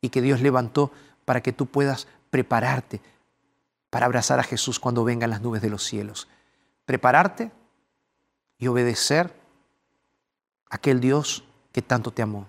y 0.00 0.10
que 0.10 0.22
Dios 0.22 0.40
levantó 0.40 0.92
para 1.24 1.42
que 1.42 1.52
tú 1.52 1.66
puedas 1.66 2.06
prepararte 2.30 3.00
para 3.90 4.06
abrazar 4.06 4.38
a 4.38 4.44
Jesús 4.44 4.78
cuando 4.78 5.04
vengan 5.04 5.30
las 5.30 5.42
nubes 5.42 5.60
de 5.60 5.68
los 5.68 5.82
cielos. 5.84 6.28
Prepararte 6.86 7.50
y 8.56 8.68
obedecer 8.68 9.34
aquel 10.70 11.00
Dios 11.00 11.44
que 11.72 11.82
tanto 11.82 12.12
te 12.12 12.22
amó. 12.22 12.48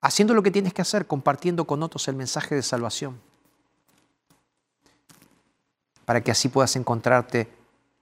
Haciendo 0.00 0.34
lo 0.34 0.42
que 0.42 0.52
tienes 0.52 0.72
que 0.72 0.82
hacer, 0.82 1.06
compartiendo 1.06 1.66
con 1.66 1.82
otros 1.82 2.08
el 2.08 2.14
mensaje 2.14 2.54
de 2.54 2.62
salvación. 2.62 3.20
Para 6.04 6.22
que 6.22 6.30
así 6.30 6.48
puedas 6.48 6.74
encontrarte 6.76 7.52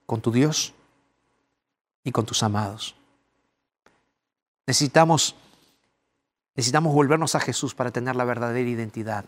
con 0.05 0.21
tu 0.21 0.31
Dios 0.31 0.73
y 2.03 2.11
con 2.11 2.25
tus 2.25 2.41
amados. 2.43 2.95
Necesitamos, 4.69 5.35
necesitamos 6.55 6.93
volvernos 6.93 7.33
a 7.33 7.39
Jesús 7.39 7.73
para 7.73 7.89
tener 7.89 8.15
la 8.15 8.23
verdadera 8.23 8.69
identidad, 8.69 9.25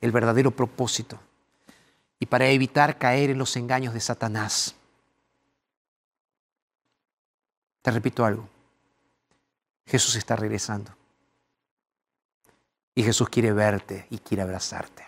el 0.00 0.12
verdadero 0.12 0.50
propósito 0.50 1.20
y 2.18 2.24
para 2.24 2.48
evitar 2.48 2.96
caer 2.96 3.28
en 3.28 3.36
los 3.36 3.54
engaños 3.56 3.92
de 3.92 4.00
Satanás. 4.00 4.74
Te 7.82 7.90
repito 7.90 8.24
algo. 8.24 8.48
Jesús 9.84 10.16
está 10.16 10.36
regresando. 10.36 10.90
Y 12.94 13.02
Jesús 13.02 13.28
quiere 13.28 13.52
verte 13.52 14.06
y 14.08 14.16
quiere 14.16 14.42
abrazarte. 14.42 15.04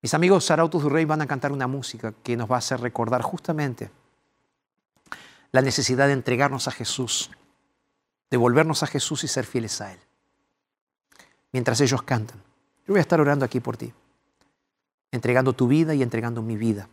Mis 0.00 0.14
amigos 0.14 0.44
Sarautos 0.44 0.84
du 0.84 0.88
Rey 0.88 1.06
van 1.06 1.22
a 1.22 1.26
cantar 1.26 1.50
una 1.50 1.66
música 1.66 2.14
que 2.22 2.36
nos 2.36 2.48
va 2.48 2.54
a 2.54 2.58
hacer 2.58 2.78
recordar 2.80 3.22
justamente 3.22 3.90
la 5.50 5.60
necesidad 5.60 6.06
de 6.06 6.12
entregarnos 6.12 6.68
a 6.68 6.70
Jesús, 6.70 7.28
de 8.32 8.38
volvernos 8.38 8.82
a 8.82 8.86
Jesús 8.86 9.24
y 9.24 9.28
ser 9.28 9.44
fieles 9.44 9.78
a 9.82 9.92
Él. 9.92 9.98
Mientras 11.52 11.78
ellos 11.82 12.02
cantan, 12.02 12.38
yo 12.86 12.94
voy 12.94 12.98
a 12.98 13.02
estar 13.02 13.20
orando 13.20 13.44
aquí 13.44 13.60
por 13.60 13.76
ti, 13.76 13.92
entregando 15.10 15.52
tu 15.52 15.68
vida 15.68 15.94
y 15.94 16.02
entregando 16.02 16.40
mi 16.40 16.56
vida 16.56 16.88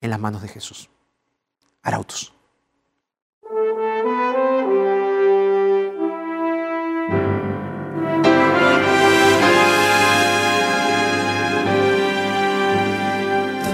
en 0.00 0.10
las 0.10 0.20
manos 0.20 0.40
de 0.40 0.46
Jesús. 0.46 0.88
Arautos. 1.82 2.32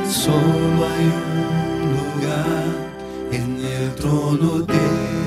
Solo 0.08 0.86
hay 0.88 1.04
un 1.04 1.92
lugar 1.98 2.64
en 3.30 3.58
el 3.62 3.94
trono 3.94 4.60
de 4.60 5.19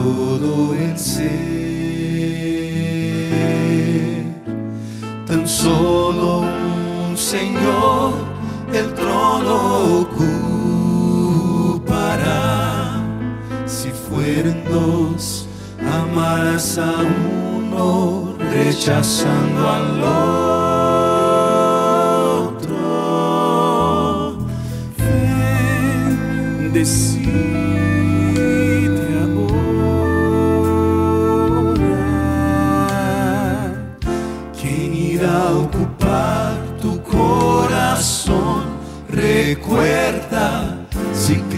todo 0.00 0.74
el 0.74 0.98
ser. 0.98 1.40
Tan 5.26 5.46
solo 5.46 6.44
un 7.08 7.16
Señor 7.16 8.14
el 8.72 8.94
trono 8.94 9.56
ocupará 10.02 11.84
si 13.66 13.90
fueran 13.90 14.64
dos 14.70 15.46
amarás 15.98 16.78
a 16.78 16.92
uno 17.56 18.34
rechazando 18.38 19.68
al 19.68 20.02
otro. 20.02 20.50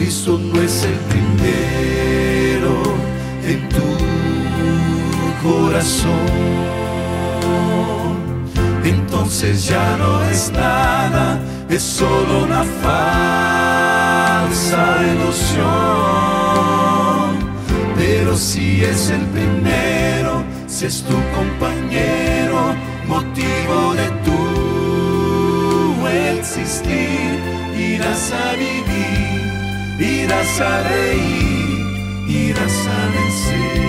Cristo 0.03 0.35
no 0.37 0.61
es 0.61 0.83
el 0.83 0.99
primero 1.13 2.83
en 3.47 3.69
tu 3.69 3.87
corazón. 5.49 6.27
Entonces 8.83 9.65
ya 9.67 9.97
no 9.99 10.21
es 10.25 10.51
nada, 10.51 11.39
es 11.69 11.85
solo 11.85 12.43
una 12.43 12.65
falsa 12.83 14.83
ilusión. 15.15 15.63
Pero 17.97 18.37
si 18.37 18.83
es 18.83 19.11
el 19.11 19.25
primero, 19.27 20.43
si 20.67 20.87
es 20.87 21.05
tu 21.05 21.15
compañero, 21.37 22.75
motivo 23.07 23.95
de 23.95 24.11
tu 24.25 24.33
existir, 26.41 27.39
irás 27.79 28.33
a 28.33 28.57
vivir, 28.57 29.52
irás 30.03 30.61
a 30.61 30.83
reír, 30.83 32.27
irás 32.29 32.87
a 32.87 33.01
vencer. 33.15 33.83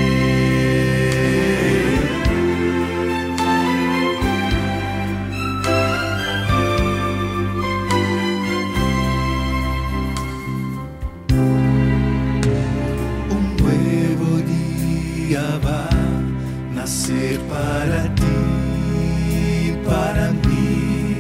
Un 13.36 13.58
nuevo 13.58 14.30
día 14.54 15.60
va 15.66 15.88
a 15.90 16.76
nacer 16.76 17.40
para 17.50 18.04
ti, 18.16 19.76
para 19.86 20.32
mí. 20.46 21.18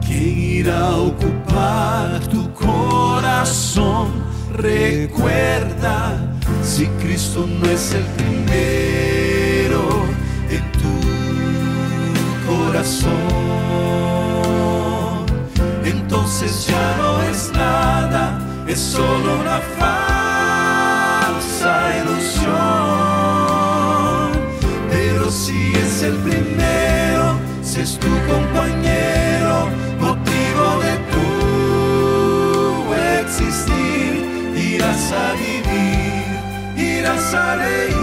quién 0.06 0.40
irá 0.40 0.80
a 0.80 0.98
ocupar 0.98 2.20
tu 2.28 2.52
corazón. 2.54 4.24
Recuerda, 4.54 6.18
si 6.64 6.86
Cristo 7.02 7.46
no 7.48 7.70
es 7.70 7.94
el 7.94 8.06
entonces 15.86 16.68
ya 16.68 16.98
no 16.98 17.22
es 17.24 17.50
nada, 17.54 18.40
es 18.68 18.78
solo 18.78 19.40
una 19.40 19.62
falsa 21.30 21.74
ilusión. 22.02 22.52
Pero 24.90 25.32
si 25.32 25.72
es 25.76 26.04
el 26.04 26.16
primero, 26.18 27.40
si 27.62 27.80
es 27.82 27.98
tu 28.00 28.10
compañero, 28.30 29.70
motivo 30.02 30.82
de 30.84 30.98
tu 31.14 31.28
existir, 33.22 34.12
irás 34.58 35.14
a 35.14 35.34
vivir, 35.44 36.38
irás 36.76 37.34
a 37.34 37.56
reír, 37.56 38.03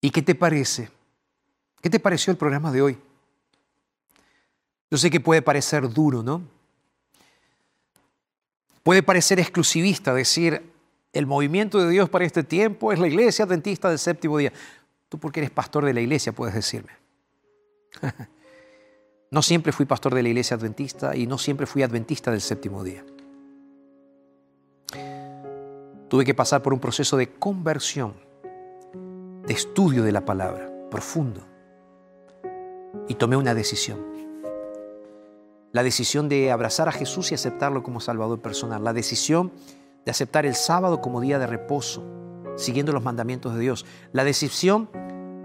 ¿Y 0.00 0.10
qué 0.10 0.22
te 0.22 0.34
parece? 0.34 0.90
¿Qué 1.80 1.90
te 1.90 2.00
pareció 2.00 2.30
el 2.30 2.36
programa 2.36 2.72
de 2.72 2.82
hoy? 2.82 2.98
Yo 4.90 4.98
sé 4.98 5.10
que 5.10 5.20
puede 5.20 5.42
parecer 5.42 5.88
duro, 5.88 6.22
¿no? 6.22 6.42
Puede 8.82 9.02
parecer 9.02 9.38
exclusivista 9.38 10.12
decir, 10.14 10.69
el 11.12 11.26
movimiento 11.26 11.78
de 11.78 11.90
Dios 11.90 12.08
para 12.08 12.24
este 12.24 12.44
tiempo 12.44 12.92
es 12.92 12.98
la 12.98 13.08
iglesia 13.08 13.44
adventista 13.44 13.88
del 13.88 13.98
séptimo 13.98 14.38
día. 14.38 14.52
Tú 15.08 15.18
porque 15.18 15.40
eres 15.40 15.50
pastor 15.50 15.84
de 15.84 15.92
la 15.92 16.00
iglesia 16.00 16.32
puedes 16.32 16.54
decirme. 16.54 16.92
no 19.30 19.42
siempre 19.42 19.72
fui 19.72 19.86
pastor 19.86 20.14
de 20.14 20.22
la 20.22 20.28
iglesia 20.28 20.56
adventista 20.56 21.16
y 21.16 21.26
no 21.26 21.36
siempre 21.38 21.66
fui 21.66 21.82
adventista 21.82 22.30
del 22.30 22.40
séptimo 22.40 22.84
día. 22.84 23.04
Tuve 26.08 26.24
que 26.24 26.34
pasar 26.34 26.62
por 26.62 26.72
un 26.72 26.80
proceso 26.80 27.16
de 27.16 27.32
conversión, 27.32 28.14
de 29.46 29.52
estudio 29.52 30.02
de 30.02 30.12
la 30.12 30.24
palabra, 30.24 30.70
profundo. 30.90 31.46
Y 33.08 33.14
tomé 33.14 33.36
una 33.36 33.54
decisión. 33.54 34.10
La 35.72 35.84
decisión 35.84 36.28
de 36.28 36.50
abrazar 36.50 36.88
a 36.88 36.92
Jesús 36.92 37.30
y 37.30 37.34
aceptarlo 37.34 37.84
como 37.84 38.00
Salvador 38.00 38.40
personal. 38.40 38.82
La 38.82 38.92
decisión 38.92 39.52
aceptar 40.10 40.46
el 40.46 40.54
sábado 40.54 41.00
como 41.00 41.20
día 41.20 41.38
de 41.38 41.46
reposo, 41.46 42.04
siguiendo 42.56 42.92
los 42.92 43.02
mandamientos 43.02 43.54
de 43.54 43.60
Dios. 43.60 43.86
La 44.12 44.24
decisión 44.24 44.88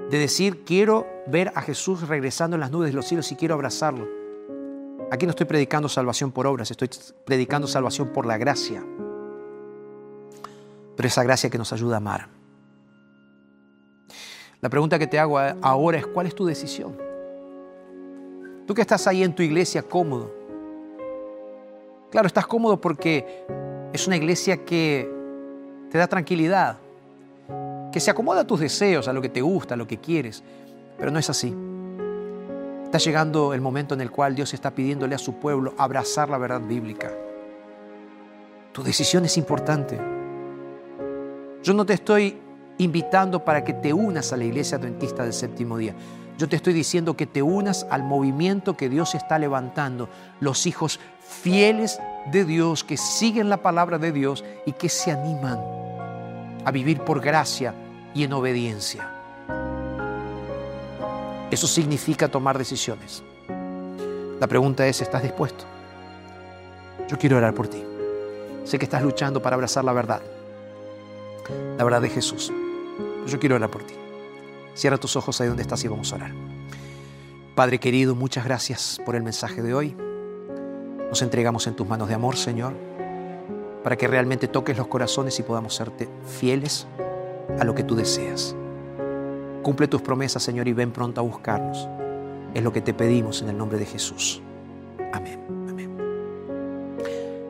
de 0.10 0.20
decir, 0.20 0.64
quiero 0.66 1.08
ver 1.28 1.52
a 1.56 1.62
Jesús 1.62 2.08
regresando 2.08 2.56
en 2.56 2.62
las 2.62 2.72
nubes 2.72 2.90
de 2.90 2.96
los 2.96 3.06
cielos 3.06 3.32
y 3.32 3.36
quiero 3.36 3.56
abrazarlo. 3.56 4.08
Aquí 5.12 5.26
no 5.26 5.32
estoy 5.32 5.46
predicando 5.46 5.88
salvación 5.90 6.32
por 6.32 6.48
obras, 6.48 6.72
estoy 6.72 6.90
predicando 7.26 7.68
salvación 7.68 8.10
por 8.10 8.26
la 8.26 8.38
gracia. 8.38 8.84
Pero 10.96 11.08
esa 11.08 11.24
gracia 11.24 11.50
que 11.50 11.58
nos 11.58 11.74
ayuda 11.74 11.96
a 11.96 11.98
amar. 11.98 12.30
La 14.62 14.70
pregunta 14.70 14.98
que 14.98 15.08
te 15.08 15.20
hago 15.20 15.38
ahora 15.38 15.98
es, 16.00 16.08
¿cuál 16.08 16.28
es 16.28 16.34
tu 16.34 16.46
decisión? 16.46 16.98
Tú 18.66 18.74
que 18.74 18.82
estás 18.82 19.06
ahí 19.06 19.24
en 19.24 19.36
tu 19.36 19.44
iglesia 19.44 19.84
cómodo. 19.84 20.34
Claro, 22.10 22.28
estás 22.28 22.48
cómodo 22.48 22.82
porque 22.82 23.46
es 23.96 24.08
una 24.08 24.18
iglesia 24.18 24.66
que 24.66 25.10
te 25.90 25.98
da 25.98 26.08
tranquilidad, 26.08 26.78
que 27.92 28.00
se 28.00 28.12
acomoda 28.12 28.42
a 28.42 28.48
tus 28.48 28.60
deseos, 28.60 29.08
a 29.08 29.14
lo 29.14 29.22
que 29.22 29.30
te 29.30 29.42
gusta, 29.42 29.74
a 29.74 29.78
lo 29.78 29.88
que 29.88 29.98
quieres, 29.98 30.44
pero 30.98 31.12
no 31.12 31.20
es 31.20 31.30
así. 31.30 31.56
Está 32.84 32.98
llegando 32.98 33.54
el 33.54 33.62
momento 33.62 33.94
en 33.94 34.02
el 34.02 34.12
cual 34.12 34.36
Dios 34.36 34.54
está 34.54 34.72
pidiéndole 34.72 35.16
a 35.16 35.18
su 35.18 35.36
pueblo 35.36 35.74
abrazar 35.78 36.30
la 36.30 36.38
verdad 36.38 36.62
bíblica. 36.62 37.12
Tu 38.74 38.84
decisión 38.84 39.24
es 39.24 39.38
importante. 39.38 39.98
Yo 41.64 41.74
no 41.74 41.86
te 41.86 41.94
estoy 41.94 42.38
invitando 42.78 43.46
para 43.46 43.64
que 43.64 43.74
te 43.74 43.94
unas 43.94 44.34
a 44.34 44.38
la 44.38 44.44
iglesia 44.44 44.78
adventista 44.78 45.24
del 45.24 45.34
séptimo 45.34 45.78
día. 45.78 45.96
Yo 46.38 46.50
te 46.50 46.58
estoy 46.58 46.74
diciendo 46.74 47.16
que 47.16 47.26
te 47.26 47.42
unas 47.42 47.88
al 47.90 48.04
movimiento 48.04 48.76
que 48.76 48.90
Dios 48.90 49.16
está 49.16 49.40
levantando, 49.40 50.10
los 50.42 50.66
hijos 50.66 51.00
fieles 51.22 51.98
de 52.32 52.46
Dios 52.46 52.84
que 52.84 52.98
siguen 52.98 53.50
la 53.50 53.58
palabra 53.58 53.98
de 53.98 54.12
Dios 54.12 54.44
y 54.66 54.72
que 54.74 54.90
se 54.90 55.12
animan 55.12 55.60
a 56.66 56.72
vivir 56.72 57.00
por 57.02 57.22
gracia 57.22 57.74
y 58.14 58.24
en 58.24 58.34
obediencia. 58.34 59.12
Eso 61.52 61.68
significa 61.68 62.28
tomar 62.28 62.58
decisiones. 62.58 63.24
La 64.40 64.48
pregunta 64.48 64.86
es, 64.88 65.02
¿estás 65.02 65.22
dispuesto? 65.22 65.64
Yo 67.08 67.18
quiero 67.18 67.38
orar 67.38 67.54
por 67.54 67.68
ti. 67.68 67.84
Sé 68.64 68.80
que 68.80 68.86
estás 68.86 69.04
luchando 69.04 69.42
para 69.42 69.54
abrazar 69.54 69.86
la 69.86 69.94
verdad, 69.94 70.22
la 71.78 71.84
verdad 71.84 72.02
de 72.02 72.10
Jesús. 72.10 72.52
Yo 73.28 73.40
quiero 73.40 73.56
orar 73.56 73.70
por 73.70 73.84
ti. 73.84 73.94
Cierra 74.74 74.98
tus 74.98 75.16
ojos 75.16 75.40
ahí 75.40 75.48
donde 75.48 75.62
estás 75.62 75.84
y 75.84 75.88
vamos 75.88 76.12
a 76.12 76.16
orar. 76.16 76.32
Padre 77.54 77.80
querido, 77.80 78.16
muchas 78.16 78.44
gracias 78.44 79.00
por 79.06 79.16
el 79.16 79.24
mensaje 79.24 79.62
de 79.62 79.74
hoy. 79.74 79.96
Nos 81.10 81.22
entregamos 81.22 81.68
en 81.68 81.76
tus 81.76 81.88
manos 81.88 82.08
de 82.08 82.16
amor, 82.16 82.36
Señor, 82.36 82.74
para 83.84 83.96
que 83.96 84.08
realmente 84.08 84.48
toques 84.48 84.78
los 84.78 84.88
corazones 84.88 85.40
y 85.40 85.44
podamos 85.44 85.76
serte 85.76 86.10
fieles 86.26 86.88
a 87.60 87.64
lo 87.64 87.76
que 87.76 87.84
tú 87.84 87.96
deseas. 87.96 88.56
Cumple 89.62 89.88
tus 89.88 90.02
promesas, 90.02 90.42
Señor, 90.44 90.68
y 90.68 90.74
ven 90.74 90.92
pronto 90.92 91.22
a 91.22 91.24
buscarnos. 91.24 91.88
Es 92.54 92.64
lo 92.64 92.72
que 92.72 92.82
te 92.82 92.94
pedimos 92.94 93.42
en 93.42 93.50
el 93.50 93.58
nombre 93.58 93.78
de 93.78 93.86
Jesús. 93.86 94.42
Amén. 95.12 95.40
Amén. 95.70 95.96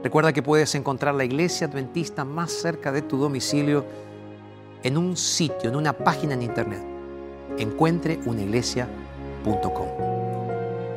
Recuerda 0.03 0.33
que 0.33 0.43
puedes 0.43 0.75
encontrar 0.75 1.15
la 1.15 1.25
iglesia 1.25 1.67
adventista 1.67 2.25
más 2.25 2.51
cerca 2.51 2.91
de 2.91 3.01
tu 3.01 3.17
domicilio 3.17 3.85
en 4.83 4.97
un 4.97 5.17
sitio, 5.17 5.69
en 5.69 5.75
una 5.75 5.93
página 5.93 6.35
en 6.35 6.43
internet. 6.43 6.83
Encuentreunaiglesia.com. 7.57 9.87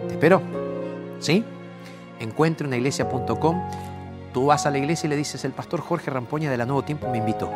Te 0.09 0.14
espero. 0.14 0.42
¿Sí? 1.20 1.44
Encuentreunaiglesia.com. 2.20 3.62
Tú 4.32 4.46
vas 4.46 4.66
a 4.66 4.70
la 4.70 4.78
iglesia 4.78 5.06
y 5.06 5.10
le 5.10 5.16
dices, 5.16 5.44
el 5.44 5.52
pastor 5.52 5.80
Jorge 5.80 6.10
Rampoña 6.10 6.50
de 6.50 6.56
la 6.56 6.66
Nuevo 6.66 6.82
Tiempo 6.82 7.08
me 7.08 7.18
invitó. 7.18 7.50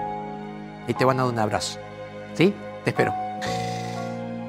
Y 0.88 0.94
te 0.94 1.04
van 1.04 1.20
a 1.20 1.24
dar 1.24 1.32
un 1.32 1.38
abrazo. 1.38 1.78
¿Sí? 2.34 2.54
Te 2.84 2.90
espero. 2.90 3.14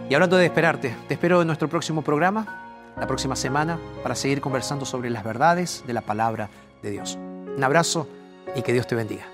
Y 0.10 0.14
hablando 0.14 0.38
de 0.38 0.46
esperarte, 0.46 0.96
te 1.08 1.14
espero 1.16 1.42
en 1.42 1.48
nuestro 1.48 1.68
próximo 1.70 2.02
programa, 2.02 2.94
la 2.98 3.08
próxima 3.08 3.36
semana, 3.36 3.80
para 4.02 4.16
seguir 4.16 4.42
conversando 4.42 4.86
sobre 4.86 5.10
las 5.10 5.24
verdades 5.24 5.84
de 5.88 5.94
la 5.94 6.02
palabra 6.02 6.50
de 6.82 6.92
Dios. 6.92 7.18
Un 7.56 7.64
abrazo 7.64 8.08
y 8.56 8.62
que 8.62 8.74
Dios 8.74 8.88
te 8.88 8.96
bendiga. 8.96 9.33